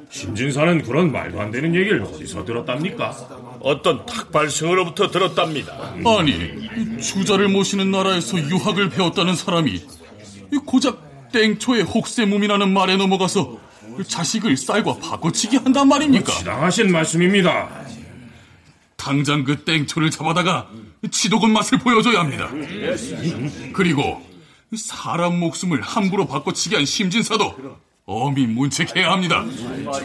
[0.09, 3.59] 심진사는 그런 말도 안 되는 얘기를 어디서 들었답니까?
[3.59, 5.93] 어떤 탁발승으로부터 들었답니다.
[6.05, 9.81] 아니, 주자를 모시는 나라에서 유학을 배웠다는 사람이
[10.65, 13.59] 고작 땡초의 혹세무이라는 말에 넘어가서
[14.07, 16.31] 자식을 쌀과 바꿔치기 한단 말입니까?
[16.31, 17.69] 지당하신 말씀입니다.
[18.95, 20.69] 당장 그 땡초를 잡아다가
[21.11, 22.49] 지독은 맛을 보여줘야 합니다.
[23.73, 24.21] 그리고
[24.75, 29.43] 사람 목숨을 함부로 바꿔치기 한 심진사도 엄히 문책해야 합니다.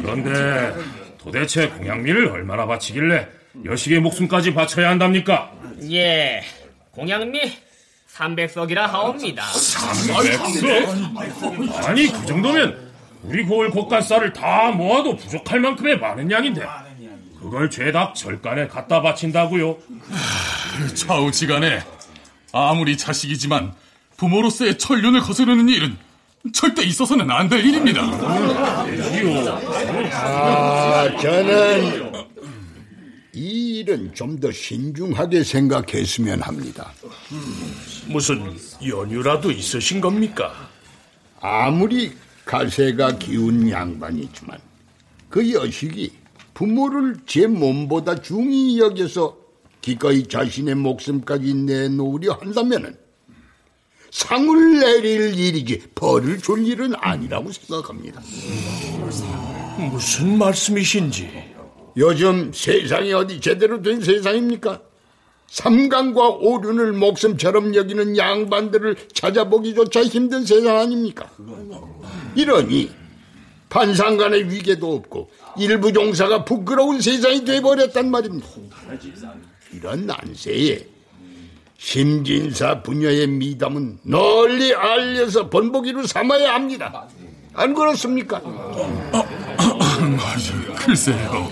[0.02, 0.74] 그런데
[1.18, 3.28] 도대체 공양미를 얼마나 바치길래
[3.64, 5.52] 여식의 목숨까지 바쳐야 한답니까?
[5.90, 6.42] 예,
[6.92, 7.40] 공양미
[8.14, 9.44] 300석이라 하옵니다.
[9.44, 11.86] 300석?
[11.86, 12.87] 아니 그 정도면
[13.22, 16.62] 우리 고을 곡간쌀을 다 모아도 부족할 만큼의 많은 양인데
[17.40, 19.76] 그걸 죄다 절간에 갖다 바친다고요?
[20.94, 21.82] 좌우지간에
[22.52, 23.74] 아무리 자식이지만
[24.16, 25.96] 부모로서의 천륜을 거스르는 일은
[26.52, 28.02] 절대 있어서는 안 될 일입니다.
[30.12, 32.12] 아, 저는
[33.34, 36.92] 이 일은 좀 더 신중하게 생각했으면 합니다.
[38.06, 40.52] 무슨 연유라도 있으신 겁니까?
[41.40, 42.12] 아무리
[42.48, 44.58] 가세가 기운 양반이지만
[45.28, 46.10] 그 여식이
[46.54, 49.36] 부모를 제 몸보다 중히 여겨서
[49.82, 52.96] 기꺼이 자신의 목숨까지 내놓으려 한다면은
[54.10, 58.22] 상을 내릴 일이지 벌을 줄 일은 아니라고 생각합니다.
[59.92, 61.30] 무슨 말씀이신지.
[61.98, 64.80] 요즘 세상이 어디 제대로 된 세상입니까?
[65.48, 71.30] 삼강과 오륜을 목숨처럼 여기는 양반들을 찾아보기조차 힘든 세상 아닙니까?
[72.34, 72.90] 이러니
[73.70, 78.46] 판상간의 위계도 없고 일부 종사가 부끄러운 세상이 돼버렸단 말입니다.
[79.72, 80.86] 이런 난세에
[81.78, 87.08] 심진사 부녀의 미담은 널리 알려서 본보기로 삼아야 합니다.
[87.54, 88.40] 안 그렇습니까?
[90.76, 91.48] 글쎄요.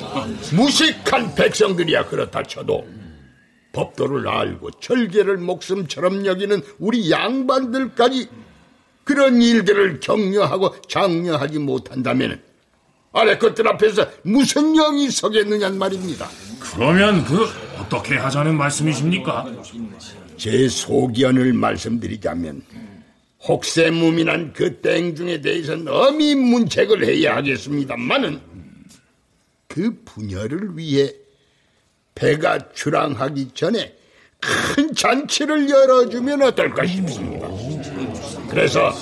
[0.55, 2.87] 무식한 백성들이야 그렇다 쳐도
[3.77, 8.29] 법도를 알고 절개를 목숨처럼 여기는 우리 양반들까지
[9.05, 12.41] 그런 일들을 격려하고 장려하지 못한다면
[13.13, 16.29] 아래 것들 앞에서 무슨 영이 서겠느냐는 말입니다.
[16.61, 17.47] 그러면 그
[17.79, 19.47] 어떻게 하자는 말씀이십니까?
[20.37, 22.63] 제 소견을 말씀드리자면
[23.47, 28.41] 혹세무민한 그 땡중에 대해서는 엄히 문책을 해야 하겠습니다만은
[29.69, 31.13] 그 부녀를 위해
[32.17, 33.95] 배가 출항하기 전에
[34.41, 37.47] 큰 잔치를 열어주면 어떨까 싶습니다.
[38.51, 38.93] 그래서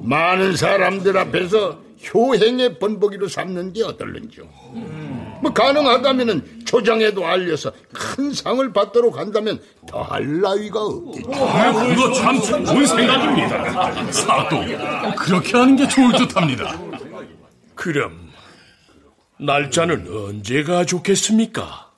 [0.00, 1.78] 많은 사람들 앞에서
[2.12, 4.44] 효행의 본보기로 삼는 게 어떨는지요.
[5.42, 11.30] 뭐 가능하다면은 조정에도 알려서 큰 상을 받도록 한다면 더할 나위가 없겠죠.
[11.34, 14.10] 아, 그거 참 좋은 생각입니다.
[14.10, 14.56] 사도
[15.18, 16.78] 그렇게 하는 게 좋을 듯합니다.
[17.74, 18.30] 그럼
[19.38, 21.93] 날짜는 언제가 좋겠습니까?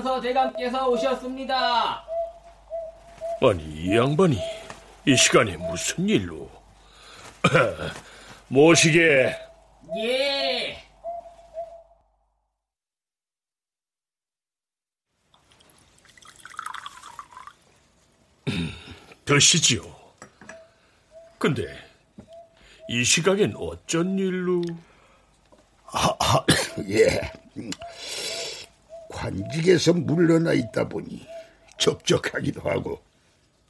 [0.00, 2.04] 재판서 대감께서 오셨습니다.
[3.42, 4.38] 아니 이 양반이
[5.06, 6.50] 이 시간에 무슨 일로?
[8.48, 9.36] 모시게
[9.96, 10.82] 예.
[19.24, 19.82] 드시지요.
[21.38, 21.62] 근데
[22.88, 24.62] 이 시각엔 어쩐 일로?
[25.86, 26.44] 아, 아,
[26.88, 27.32] 예.
[29.24, 31.26] 관직에서 물러나 있다 보니
[31.78, 33.02] 적적하기도 하고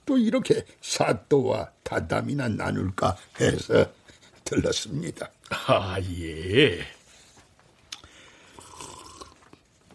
[0.06, 3.92] 또 이렇게 사또와 다담이나 나눌까 해서
[4.44, 5.28] 들렀습니다.
[5.50, 6.80] 아, 예.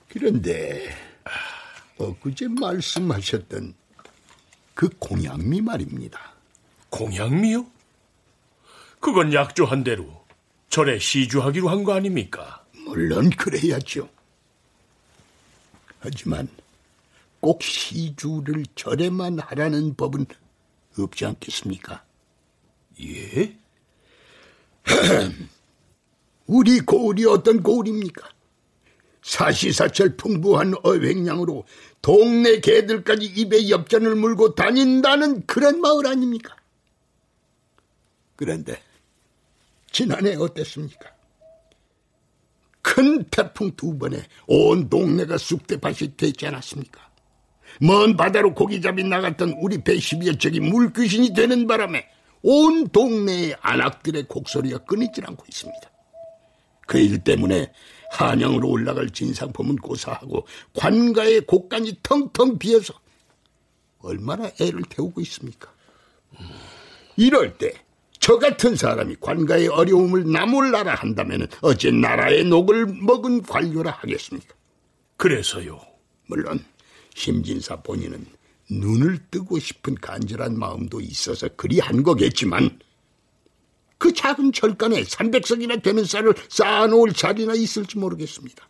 [0.09, 0.93] 그런데
[1.97, 3.73] 엊그제 말씀하셨던
[4.73, 6.19] 그 공양미 말입니다.
[6.89, 7.65] 공양미요?
[8.99, 10.25] 그건 약조한 대로
[10.69, 12.65] 절에 시주하기로 한 거 아닙니까?
[12.85, 14.09] 물론 그래야죠.
[16.05, 16.47] 하지만
[17.39, 20.27] 꼭 시주를 절에만 하라는 법은
[20.97, 22.03] 없지 않겠습니까?
[23.01, 23.57] 예?
[26.45, 28.29] 우리 고을이 어떤 고을입니까?
[29.23, 31.65] 사시사철 풍부한 어획량으로
[32.03, 36.55] 동네 개들까지 입에 엽전을 물고 다닌다는 그런 마을 아닙니까?
[38.35, 38.79] 그런데
[39.91, 41.14] 지난해 어땠습니까?
[42.85, 47.01] 큰 태풍 두 번에 온 동네가 쑥대밭이 됐지 않았습니까?
[47.81, 52.07] 먼 바다로 고기잡이 나갔던 우리 배 12여 척이 물귀신이 되는 바람에
[52.43, 55.91] 온 동네의 안악들의 곡소리가 끊이질 않고 있습니다.
[56.85, 57.71] 그 일 때문에
[58.11, 60.45] 한양으로 올라갈 진상품은 고사하고
[60.75, 62.93] 관가의 곡간이 텅텅 비어서
[63.97, 65.73] 얼마나 애를 태우고 있습니까?
[67.17, 67.73] 이럴 때
[68.25, 74.55] 저 같은 사람이 관가의 어려움을 나몰라라 한다면 어째 나라의 녹을 먹은 관료라 하겠습니까?
[75.15, 75.79] 그래서요.
[76.25, 76.65] 물론
[77.13, 78.25] 심진사 본인은
[78.71, 82.79] 눈을 뜨고 싶은 간절한 마음도 있어서 그리 한 거겠지만
[83.99, 88.67] 그 작은 절간에 300석이나 되는 쌀을 쌓아놓을 자리나 있을지 모르겠습니다.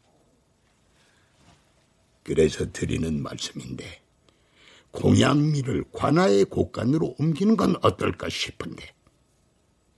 [2.24, 4.02] 그래서 드리는 말씀인데
[4.92, 8.95] 공양미를 관아의 곳간으로 옮기는 건 어떨까 싶은데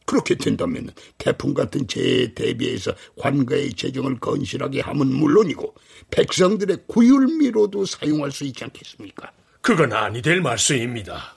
[0.08, 5.76] 그렇게 된다면 태풍 같은 재해에 대비해서 관가의 재정을 건실하게 함은 물론이고
[6.10, 9.30] 백성들의 구율미로도 사용할 수 있지 않겠습니까?
[9.62, 11.36] 그건 아니 될 말씀입니다.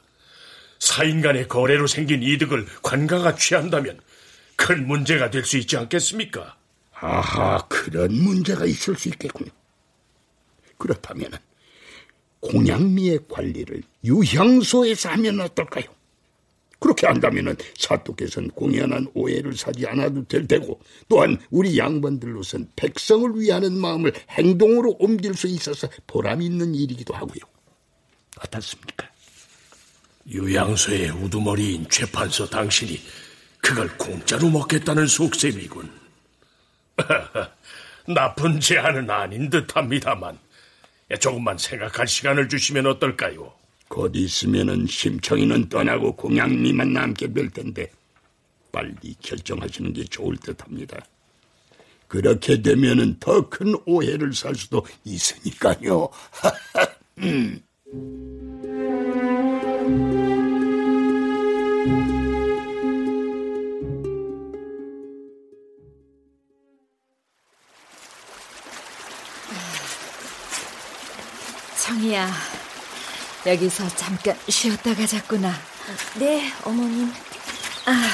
[0.79, 3.99] 사인 간의 거래로 생긴 이득을 관가가 취한다면
[4.55, 6.57] 큰 문제가 될 수 있지 않겠습니까?
[6.93, 9.51] 아하, 그런 문제가 있을 수 있겠군요.
[10.79, 11.33] 그렇다면
[12.39, 15.85] 공양미의 관리를 유향소에서 하면 어떨까요?
[16.81, 24.13] 그렇게 한다면 사또께서는 공연한 오해를 사지 않아도 될 테고 또한 우리 양반들로선 백성을 위하는 마음을
[24.31, 27.41] 행동으로 옮길 수 있어서 보람 있는 일이기도 하고요.
[28.39, 29.09] 어떻습니까?
[30.27, 33.01] 유양소의 우두머리인 재판서 당신이
[33.61, 35.91] 그걸 공짜로 먹겠다는 속셈이군.
[38.15, 40.39] 나쁜 제안은 아닌 듯합니다만
[41.21, 43.60] 조금만 생각할 시간을 주시면 어떨까요?
[43.91, 47.91] 곧 있으면은 심청이는 떠나고 공양미만 남게 될 텐데
[48.71, 51.05] 빨리 결정하시는 게 좋을 듯합니다.
[52.07, 56.09] 그렇게 되면은 더 큰 오해를 살 수도 있으니까요.
[57.19, 57.61] 음.
[71.77, 72.29] 청이야,
[73.47, 75.53] 여기서 잠깐 쉬었다 가자꾸나.
[76.17, 77.13] 네, 어머님.
[77.87, 78.11] 아,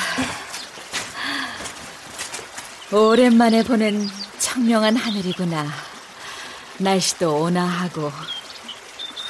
[2.95, 4.09] 오랜만에 보는
[4.39, 5.67] 청명한 하늘이구나.
[6.79, 8.13] 날씨도 온화하고.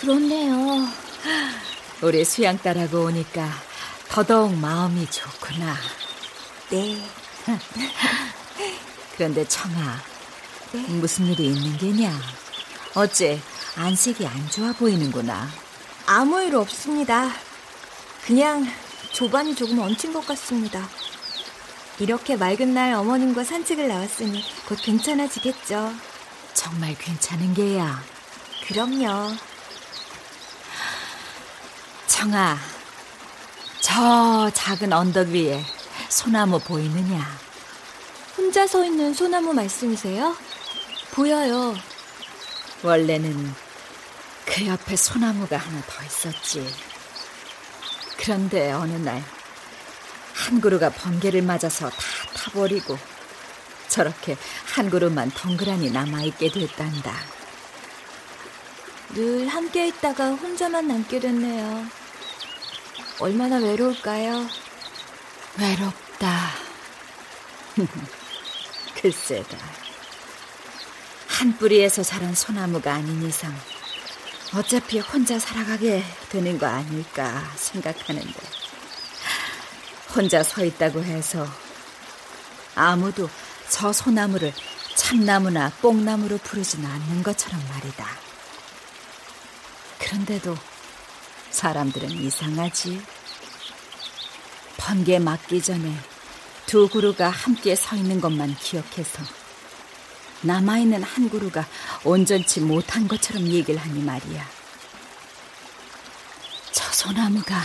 [0.00, 0.86] 그렇네요.
[2.02, 3.48] 우리 수양 딸하고 오니까
[4.10, 5.74] 더더욱 마음이 좋구나.
[6.70, 7.02] 네.
[9.16, 10.02] 그런데 청아,
[10.88, 12.12] 무슨 일이 있는 게냐?
[12.94, 13.40] 어째
[13.76, 15.48] 안색이 안 좋아 보이는구나.
[16.06, 17.30] 아무 일 없습니다.
[18.24, 18.64] 그냥
[19.12, 20.88] 조반이 조금 얹힌 것 같습니다.
[21.98, 25.92] 이렇게 맑은 날 어머님과 산책을 나왔으니 곧 괜찮아지겠죠.
[26.54, 28.02] 정말 괜찮은 게야.
[28.68, 29.34] 그럼요.
[32.06, 32.56] 청아,
[33.80, 35.64] 저 작은 언덕 위에
[36.08, 37.26] 소나무 보이느냐?
[38.36, 40.36] 혼자 서 있는 소나무 말씀이세요?
[41.12, 41.74] 보여요.
[42.82, 43.65] 원래는
[44.46, 46.74] 그 옆에 소나무가 하나 더 있었지.
[48.16, 49.22] 그런데 어느 날
[50.36, 51.96] 한 그루가 번개를 맞아서 다
[52.34, 52.96] 타버리고
[53.88, 57.12] 저렇게 한 그루만 덩그라니 남아있게 됐단다.
[59.14, 61.86] 늘 함께 있다가 혼자만 남게 됐네요.
[63.18, 64.46] 얼마나 외로울까요?
[65.58, 66.50] 외롭다.
[69.00, 69.56] 글쎄다.
[71.28, 73.54] 한 뿌리에서 자란 소나무가 아닌 이상
[74.54, 78.32] 어차피 혼자 살아가게 되는 거 아닐까 생각하는데
[80.14, 81.46] 혼자 서 있다고 해서
[82.74, 83.28] 아무도
[83.68, 84.52] 저 소나무를
[84.94, 88.06] 참나무나 뽕나무로 부르진 않는 것처럼 말이다.
[89.98, 90.56] 그런데도
[91.50, 93.02] 사람들은 이상하지.
[94.76, 95.94] 번개 맞기 전에
[96.66, 99.22] 두 그루가 함께 서 있는 것만 기억해서
[100.46, 101.66] 남아있는 한 그루가
[102.04, 104.48] 온전치 못한 것처럼 얘기를 하니 말이야.
[106.72, 107.60] 저 소나무가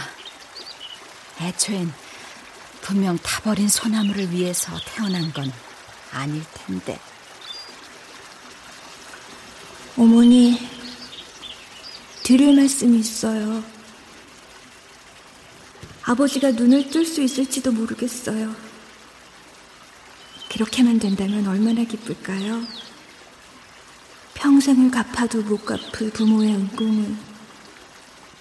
[1.40, 1.94] 애초엔
[2.82, 5.52] 분명 타버린 소나무를 위해서 태어난 건
[6.12, 7.00] 아닐 텐데.
[9.98, 10.68] 어머니,
[12.24, 13.64] 드릴 말씀이 있어요.
[16.04, 18.71] 아버지가 눈을 뜰 수 있을지도 모르겠어요.
[20.62, 22.62] 그렇게만 된다면 얼마나 기쁠까요?
[24.36, 27.16] 평생을 갚아도 못 갚을 부모의 은공을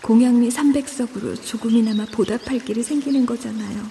[0.02, 3.90] 공양미 300석으로 조금이나마 보답할 길이 생기는 거잖아요.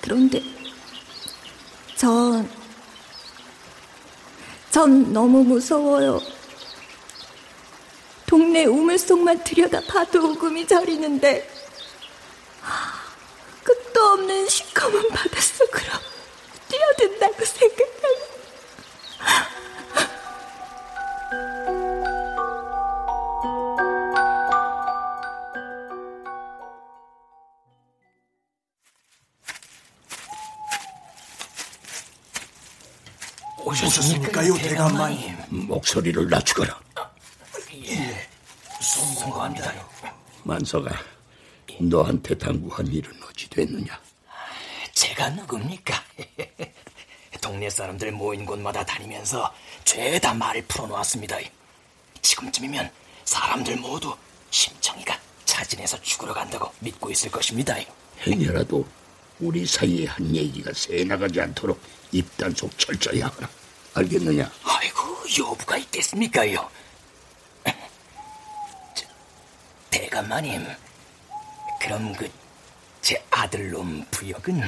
[0.00, 0.44] 그런데
[1.96, 2.48] 전,
[4.70, 6.20] 전 너무 무서워요.
[8.26, 11.58] 동네 우물 속만 들여다 봐도 오금이 저리는데
[13.68, 15.37] 끝도 없는 시커먼 바닷속으로
[17.44, 18.28] 뛰어든다고 생각하면
[33.64, 35.36] 오셨습니까요, 대감마님?
[35.50, 36.80] 목소리를 낮추거라.
[37.84, 38.28] 예,
[38.80, 39.72] 송구합니다.
[40.44, 40.90] 만서가
[41.80, 44.00] 너한테 당부한 일은 어찌 됐느냐?
[44.92, 46.02] 제가 누굽니까?
[47.58, 49.52] 동네 사람들 모인 곳마다 다니면서
[49.84, 51.38] 죄다 말을 풀어놓았습니다.
[52.22, 52.88] 지금쯤이면
[53.24, 54.16] 사람들 모두
[54.50, 57.74] 심청이가 자진해서 죽으러 간다고 믿고 있을 것입니다.
[58.24, 58.86] 행여라도
[59.40, 61.80] 우리 사이에 한 얘기가 새나가지 않도록
[62.12, 63.48] 입단속 철저히 하거라.
[63.94, 64.48] 알겠느냐?
[64.62, 65.00] 아이고
[65.40, 66.70] 여부가 있겠습니까요?
[68.94, 69.04] 저,
[69.90, 70.64] 대감마님,
[71.80, 72.30] 그럼 그
[73.00, 74.62] 제 아들놈 부역은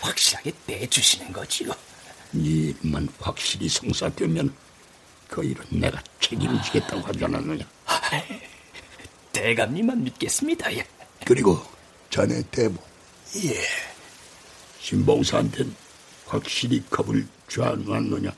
[0.00, 1.72] 확실하게 내주시는 거지요?
[2.32, 4.54] 네 일만 확실히 성사되면
[5.28, 7.64] 그 일은 내가 책임지겠다고 하지 않았느냐?
[9.32, 10.72] 대감님만 믿겠습니다.
[10.76, 10.86] 예.
[11.24, 11.62] 그리고
[12.10, 12.78] 자네 대부
[13.44, 13.62] 예.
[14.80, 15.74] 신봉사한텐
[16.26, 18.32] 확실히 겁을 줘놨느냐?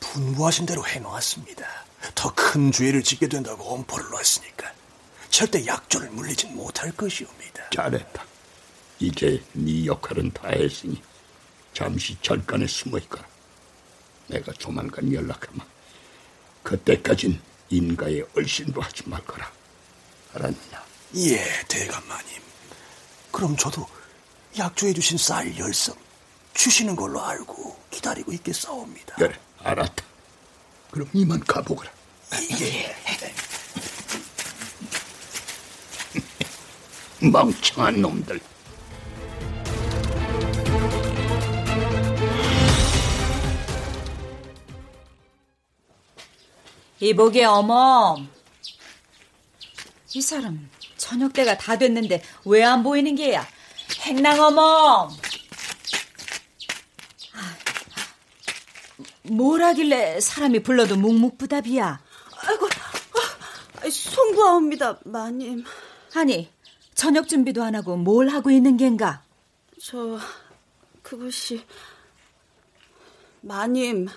[0.00, 1.66] 분부하신 대로 해놓았습니다.
[2.14, 4.72] 더 큰 죄를 짓게 된다고 엄포를 놨으니까
[5.30, 7.70] 절대 약조를 물리진 못할 것이옵니다.
[7.74, 8.24] 잘했다.
[9.00, 11.02] 이제 네 역할은 다 했으니
[11.74, 13.26] 잠시 절간에 숨어 있거라.
[14.28, 15.64] 내가 조만간 연락하마.
[16.62, 19.50] 그때까진 인가에 얼씬도 하지 말거라.
[20.34, 20.84] 알았느냐?
[21.16, 22.42] 예, 대감마님.
[23.30, 23.86] 그럼 저도
[24.58, 25.94] 약조해 주신 쌀 열성
[26.54, 29.16] 주시는 걸로 알고 기다리고 있겠사옵니다.
[29.16, 30.04] 그래, 알았다.
[30.90, 31.90] 그럼 이만 가보거라.
[32.60, 32.96] 예.
[37.30, 38.40] 멍청한 놈들.
[47.00, 48.16] 이보게 어머.
[50.14, 53.46] 이 사람 저녁 때가 다 됐는데 왜 안 보이는 게야?
[54.02, 55.10] 행랑 어머.
[57.34, 57.56] 아,
[59.24, 62.00] 뭘 하길래 사람이 불러도 묵묵부답이야?
[62.48, 65.64] 아이고, 아, 송구하옵니다, 마님.
[66.14, 66.50] 아니,
[66.94, 69.22] 저녁 준비도 안 하고 뭘 하고 있는 겐가?
[69.82, 70.18] 저,
[71.02, 71.64] 그것이,
[73.42, 74.08] 마님,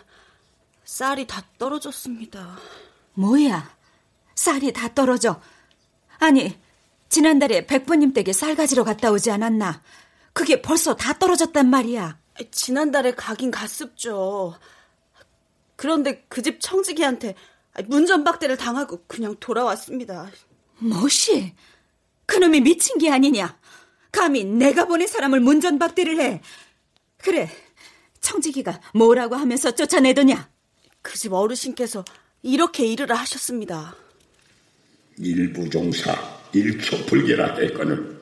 [0.90, 2.58] 쌀이 다 떨어졌습니다.
[3.14, 3.78] 뭐야?
[4.34, 5.40] 쌀이 다 떨어져.
[6.18, 6.58] 아니,
[7.10, 9.84] 지난달에 백부님 댁에 쌀 가지러 갔다 오지 않았나?
[10.34, 12.18] 그게 벌써 다 떨어졌단 말이야.
[12.52, 14.58] 지난달에 가긴 갔습죠.
[15.76, 17.36] 그런데 그 집 청지기한테
[17.86, 20.32] 문전박대를 당하고 그냥 돌아왔습니다.
[20.80, 21.54] 뭐시?
[22.26, 23.60] 그놈이 미친 게 아니냐?
[24.12, 26.42] 감히 내가 보낸 사람을 문전박대를 해.
[27.18, 27.48] 그래,
[28.22, 30.50] 청지기가 뭐라고 하면서 쫓아내더냐?
[31.10, 32.05] 그 집 어르신께서
[32.43, 33.95] 이렇게 일을 하셨습니다.
[35.18, 36.16] 일부종사
[36.53, 38.20] 일초불결하 했거늘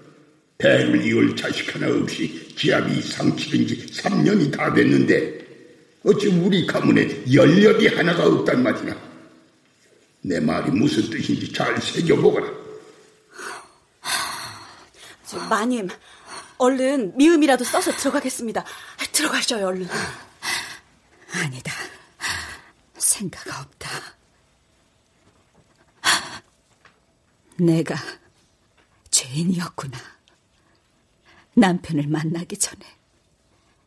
[0.58, 5.38] 배를 이을 자식 하나 없이 지압이 상치른 지 3년이 다 됐는데
[6.04, 8.98] 어찌 우리 가문에 연력이 하나가 없단 말이냐
[10.22, 12.48] 내 말이 무슨 뜻인지 잘 새겨보거라
[15.26, 15.90] 저, 마님,
[16.58, 18.64] 얼른 미음이라도 써서 들어가겠습니다.
[19.12, 19.88] 들어가셔요, 얼른.
[21.34, 21.74] 아니다.
[23.18, 23.90] 생각 없다.
[27.58, 27.96] 내가
[29.10, 29.98] 죄인이었구나.
[31.56, 32.86] 남편을 만나기 전에,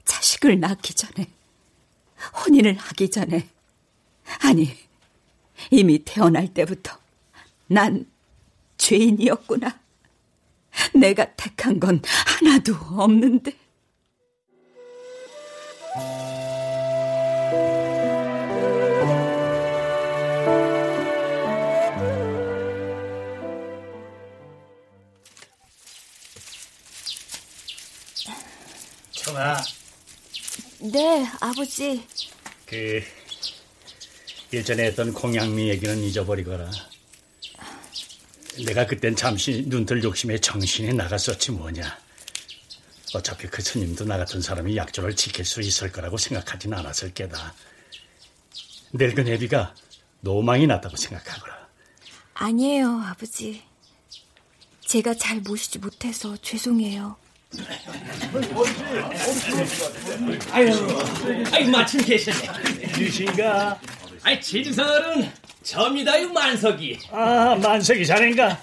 [0.05, 1.31] 자식을 낳기 전에,
[2.45, 3.49] 혼인을 하기 전에,
[4.41, 4.77] 아니,
[5.71, 6.99] 이미 태어날 때부터
[7.69, 8.11] 난
[8.79, 9.79] 죄인이었구나.
[10.97, 13.60] 내가 택한 건 하나도 없는데.
[31.01, 32.07] 네, 아버지.
[32.67, 33.03] 그
[34.53, 36.71] 예전에 했던 공양미 얘기는 잊어버리거라.
[38.67, 41.99] 내가 그땐 잠시 눈들 욕심에 정신이 나갔었지 뭐냐.
[43.15, 47.55] 어차피 그 스님도 나 같은 사람이 약조를 지킬 수 있을 거라고 생각하진 않았을 게다.
[48.93, 49.75] 늙은 애비가
[50.21, 51.67] 노망이 났다고 생각하거라.
[52.35, 53.63] 아니에요, 아버지.
[54.83, 57.17] 제가 잘 모시지 못해서 죄송해요.
[60.53, 60.73] 아유,
[61.53, 62.49] 아이 마침 계셨네.
[62.99, 63.79] 유신가?
[64.23, 65.29] 아이 진설은
[65.63, 66.99] 점이다요 만석이.
[67.11, 68.59] 아 만석이 자네인가?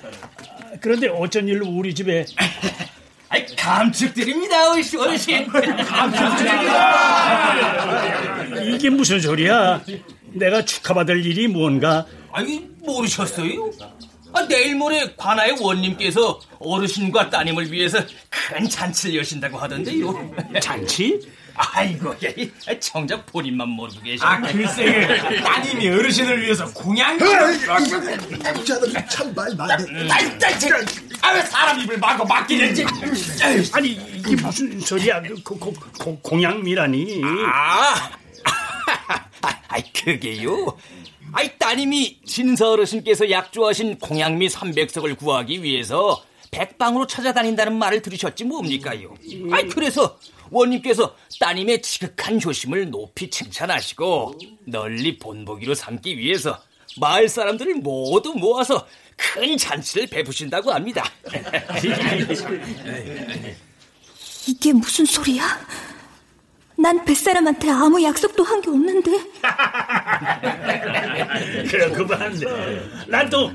[0.82, 2.26] 그런데 어쩐 일로 우리 집에?
[3.30, 5.00] 아이 감축드립니다, 어르신.
[5.00, 5.48] 어르신.
[5.48, 7.54] 감축드립니다.
[8.74, 9.84] 이게 무슨 소리야?
[10.34, 12.06] 내가 축하받을 일이 뭔가?
[12.32, 13.72] 아니 모르셨어요?
[14.38, 20.32] 아, 내일 모레 관아의 원님께서 어르신과 따님을 위해서 큰 잔치를 여신다고 하던데요.
[20.62, 21.20] 잔치?
[21.60, 24.30] 아이고, 야, 정작 본인만 모르고 계시네.
[24.30, 27.18] 아, 글쎄, 따님이 어르신을 위해서 공양.
[29.10, 30.08] 참말 많네.
[31.22, 32.86] 아, 왜 사람 입을 막고 막긴 했지?
[33.74, 35.20] 아니 이게 무슨 소리야?
[35.24, 37.22] 그, 고, 고, 고, 공양미라니?
[37.52, 38.12] 아,
[39.68, 40.78] 아이 그게요.
[41.38, 49.14] 아이 따님이 진서 어르신께서 약조하신 공양미 300석을 구하기 위해서 백방으로 찾아다닌다는 말을 들으셨지 뭡니까요?
[49.52, 50.18] 아이 그래서
[50.50, 56.60] 원님께서 따님의 지극한 효심을 높이 칭찬하시고 널리 본보기로 삼기 위해서
[57.00, 61.04] 마을 사람들을 모두 모아서 큰 잔치를 베푸신다고 합니다.
[64.48, 65.87] 이게 무슨 소리야?
[66.78, 69.12] 난 뱃사람한테 아무 약속도 한 게 없는데.
[71.70, 72.40] 그래 그만.
[73.08, 73.52] 난 또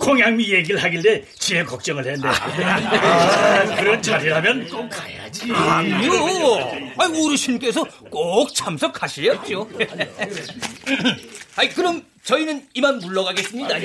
[0.00, 2.26] 공양미 얘기를 하길래 지혜 걱정을 했네.
[2.28, 5.52] 아, 그런 자리라면 꼭 가야지.
[5.52, 6.12] 아니요.
[6.98, 9.68] 아, 어르신께서 꼭 참석하셔야죠.
[11.56, 13.76] 아이 그럼 저희는 이만 물러가겠습니다.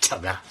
[0.00, 0.42] 참나.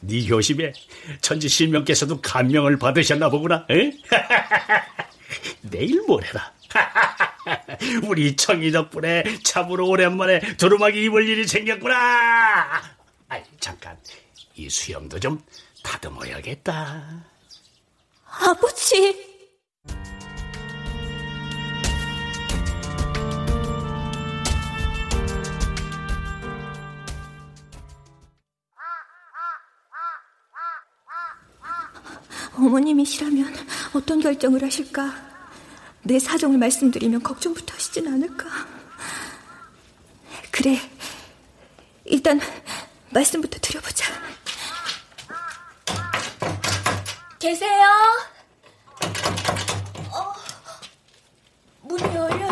[0.00, 0.72] 네 효심에
[1.20, 3.66] 천지 신명께서도 감명을 받으셨나 보구나.
[3.70, 3.92] 에?
[5.62, 6.52] 내일 모레라.
[8.04, 12.82] 우리 청이 덕분에 참으로 오랜만에 두루마기 입을 일이 생겼구나.
[13.28, 13.96] 아이, 잠깐
[14.56, 15.40] 이 수염도 좀
[15.82, 17.24] 다듬어야겠다.
[18.26, 19.34] 아버지.
[32.56, 33.54] 어머님이시라면
[33.94, 35.14] 어떤 결정을 하실까?
[36.02, 38.46] 내 사정을 말씀드리면 걱정부터 하시진 않을까?
[40.50, 40.78] 그래.
[42.04, 42.40] 일단
[43.10, 44.12] 말씀부터 드려보자.
[47.38, 47.88] 계세요?
[50.10, 50.32] 어,
[51.82, 52.43] 문이 열려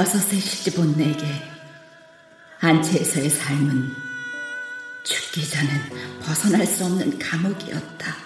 [0.00, 1.26] 여섯에 시집온 내게
[2.60, 3.94] 안채에서의 삶은
[5.02, 5.68] 죽기 전엔
[6.22, 8.16] 벗어날 수 없는 감옥이었다.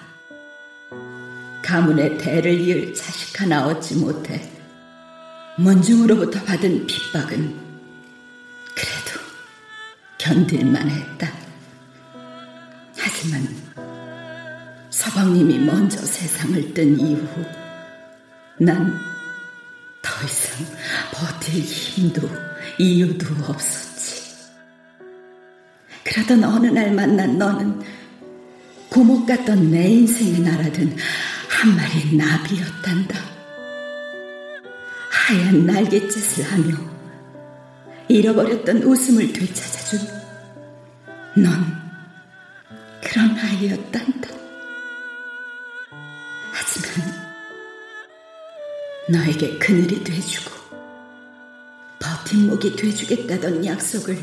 [1.64, 4.49] 가문의 대를 이을 자식 하나 얻지 못해
[5.59, 7.61] 문중으로부터 받은 핍박은
[8.77, 9.20] 그래도
[10.18, 11.33] 견딜만 했다.
[12.97, 13.49] 하지만
[14.91, 17.45] 서방님이 먼저 세상을 뜬 이후
[18.61, 19.14] 난
[21.61, 22.29] 힘도
[22.79, 24.35] 이유도 없었지.
[26.05, 27.83] 그러던 어느 날 만난 너는
[28.91, 30.97] 고목 같던 내 인생에 날아든
[31.49, 33.19] 한 마리 나비였단다.
[35.11, 36.77] 하얀 날갯짓을 하며
[38.09, 40.01] 잃어버렸던 웃음을 되찾아준
[41.37, 41.85] 넌
[43.03, 44.29] 그런 아이였단다.
[46.53, 47.25] 하지만
[49.09, 50.64] 너에게 그늘이 돼주고
[51.99, 54.18] 버팀목이 돼주겠다던 약속을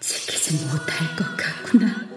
[0.00, 2.09] 지키지 못할 것 같구나.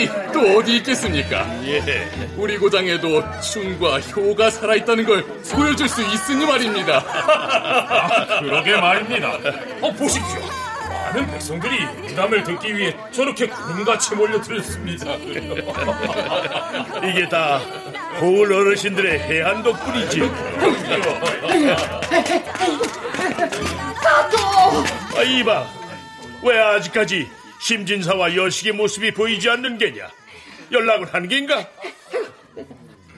[0.00, 1.46] 날이 또 어디 있겠습니까?
[1.66, 2.08] 예.
[2.36, 7.04] 우리 고장에도 춤과 효가 살아있다는 걸 보여줄 수 있으니 말입니다.
[8.40, 9.32] 그러게 말입니다.
[9.80, 10.40] 어, 보십시오.
[10.88, 15.14] 많은 백성들이 무담을 듣기 위해 저렇게 구름같이 몰려들었습니다.
[17.08, 17.60] 이게 다
[18.20, 20.20] 고을 어르신들의 해안 덕분이지.
[24.02, 24.38] 사또!
[25.16, 25.66] 아, 이봐.
[26.42, 30.10] 왜 아직까지 심진사와 여식의 모습이 보이지 않는 게냐?
[30.72, 31.66] 연락을 하는 게인가?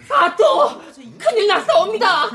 [0.08, 0.82] 사또!
[1.18, 2.30] 큰일 났사옵니다.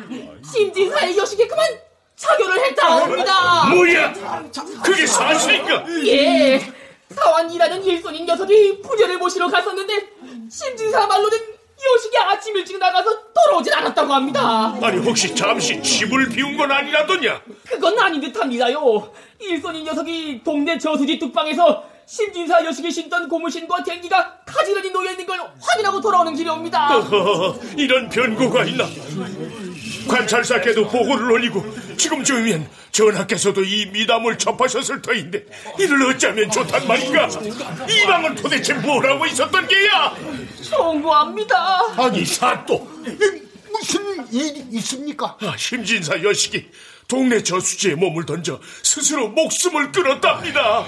[0.52, 1.68] 심진사의 여식이 그만
[2.16, 3.70] 자교를 했다옵니다.
[3.70, 4.14] 뭐야?
[4.84, 5.86] 그게 사실인가?
[6.06, 6.74] 예.
[7.10, 10.10] 사완이라는 일손인 녀석이 부녀를 모시러 갔었는데
[10.50, 11.38] 심진사 말로는
[11.96, 14.76] 여식이 아침 일찍 나가서 돌아오질 않았다고 합니다.
[14.82, 17.42] 아니 혹시 잠시 집을 비운 건 아니라더냐?
[17.70, 19.14] 그건 아닌 듯합니다요.
[19.40, 26.34] 일손인 녀석이 동네 저수지 뚝방에서 심진사 여식이 신던 고무신과 댕기가 가지런히 놓여있는 걸 확인하고 돌아오는
[26.34, 26.96] 길이옵니다.
[26.98, 28.88] 어허, 이런 변고가 있나?
[30.08, 31.66] 관찰사께도 보고를 올리고
[31.98, 35.44] 지금쯤이면 전하께서도 이 미담을 접하셨을 터인데
[35.78, 37.28] 이를 어쩌면 좋단 말인가?
[37.90, 40.16] 이방은 도대체 뭐라고 있었던 게야?
[40.64, 41.82] 청구합니다.
[41.98, 42.88] 아니 사또
[43.70, 45.38] 무슨 일이 있습니까?
[45.42, 46.70] 아, 심진사 여식이
[47.10, 50.86] 동네 저수지에 몸을 던져 스스로 목숨을 끊었답니다.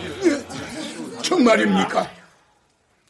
[1.21, 2.11] 정말입니까?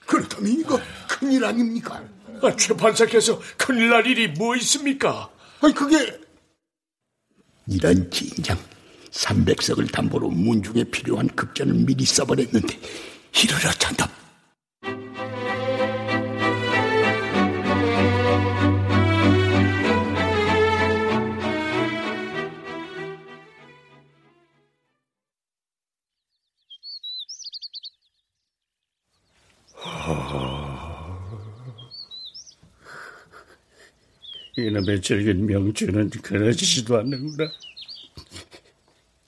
[0.06, 2.04] 그렇다면 이거 큰일 아닙니까?
[2.42, 5.30] 아, 최 판사께서 큰일 날 일이 뭐 있습니까?
[5.62, 6.20] 아니 그게
[7.68, 8.58] 이런 진장
[9.12, 12.80] 300석을 담보로 문중에 필요한 급전을 미리 써버렸는데
[13.44, 14.10] 이를 어쩐다
[34.58, 37.50] 이놈의 즐긴 명주는 그러지지도 않는구나.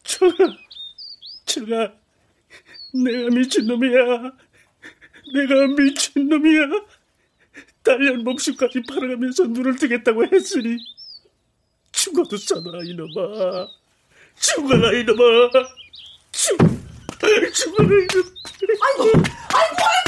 [0.04, 0.36] 청아,
[1.46, 1.94] 청아,
[2.94, 4.34] 내가 미친놈이야.
[5.34, 6.68] 내가 미친놈이야.
[7.84, 10.78] 딸년 목숨까지 팔아가면서 눈을 뜨겠다고 했으니
[11.92, 13.68] 죽어도 싸다 이놈아.
[14.40, 15.52] 죽어라 이놈아.
[16.32, 16.58] 죽,
[17.54, 18.32] 죽어라 이놈아.
[18.84, 19.04] 아이고,
[19.54, 20.01] 아이고,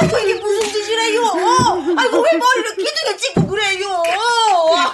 [0.00, 1.22] 아이고, 아이고, 이게 무슨 짓이래요?
[1.96, 4.02] 아이고, 왜 머리를 기둥에 찍고 그래요?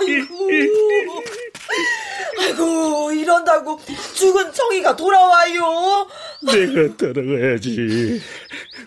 [0.00, 0.48] 아이고,
[2.38, 3.80] 아이고, 이런다고
[4.14, 6.06] 죽은 청이가 돌아와요?
[6.42, 8.20] 내가 따라가야지.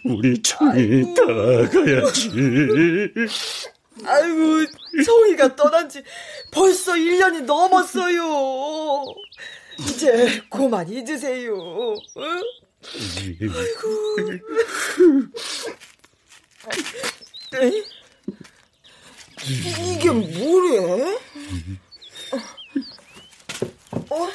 [0.05, 2.30] 우리 청이 따라가야지.
[4.05, 4.65] 아이고,
[5.05, 6.03] 청이가 떠난 지
[6.51, 9.03] 벌써 1년이 넘었어요.
[9.80, 11.53] 이제 그만 잊으세요.
[12.18, 12.41] 응?
[13.41, 14.18] 아이고.
[17.61, 17.84] 에이?
[19.95, 21.18] 이게 뭐래?
[24.09, 24.30] 어?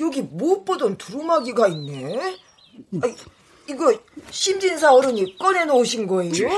[0.00, 2.36] 여기 못 보던 두루마기가 있네.
[3.02, 3.14] 아,
[3.68, 3.98] 이거
[4.30, 6.50] 심진사 어른이 꺼내놓으신 거예요?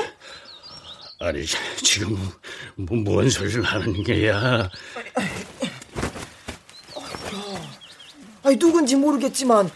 [1.20, 1.44] 아니,
[1.82, 2.16] 지금
[2.76, 4.70] 뭐, 뭔 소리를 하는 게야?
[8.42, 9.70] 아니 누군지 모르겠지만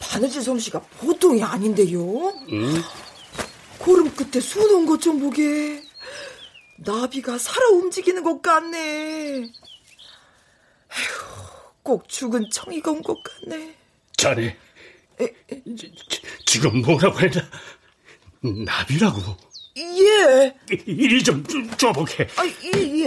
[0.00, 2.00] 바느질 솜씨가 보통이 아닌데요.
[2.52, 2.82] 응?
[3.82, 5.82] 고름 끝에 수놓은 것 좀 보게.
[6.78, 8.78] 나비가 살아 움직이는 것 같네.
[9.38, 9.50] 에휴,
[11.82, 13.76] 꼭 죽은 청이가 온 것 같네.
[14.16, 14.56] 자네,
[15.76, 15.92] 지,
[16.46, 17.42] 지금 뭐라고 했나?
[18.40, 19.20] 나비라고?
[19.76, 20.54] 예.
[20.86, 21.42] 이리 좀
[21.76, 22.28] 줘보게.
[22.36, 23.06] 아, 예,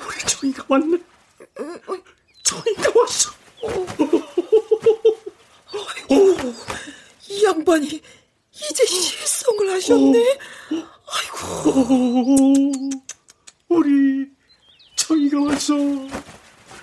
[0.00, 0.98] 우리 청이가 왔네.
[2.42, 3.30] 청이가 왔어.
[5.72, 6.54] 아이고,
[7.28, 7.86] 이 양반이
[8.52, 10.38] 이제 실성을 하셨네.
[11.06, 12.72] 아이고.
[13.68, 14.28] 우리
[14.96, 15.74] 청이가 왔어.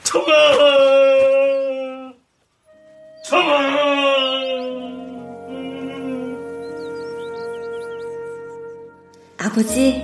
[0.03, 0.25] 청아!
[3.25, 3.81] 청아!
[9.37, 10.01] 아버지,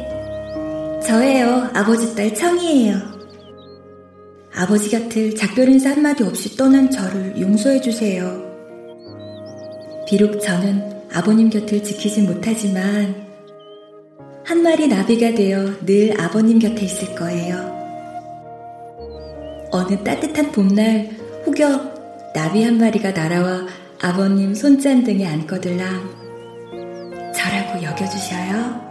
[1.06, 1.70] 저예요.
[1.74, 3.18] 아버지 딸 청이에요.
[4.56, 8.47] 아버지 곁을 작별 인사 한마디 없이 떠난 저를 용서해 주세요.
[10.08, 13.28] 비록 저는 아버님 곁을 지키진 못하지만
[14.46, 17.76] 한 마리 나비가 되어 늘 아버님 곁에 있을 거예요.
[19.72, 21.10] 어느 따뜻한 봄날
[21.46, 23.68] 혹여 나비 한 마리가 날아와
[24.02, 26.16] 아버님 손잔등에 앉거들랑
[27.36, 28.87] 저라고 여겨주셔요.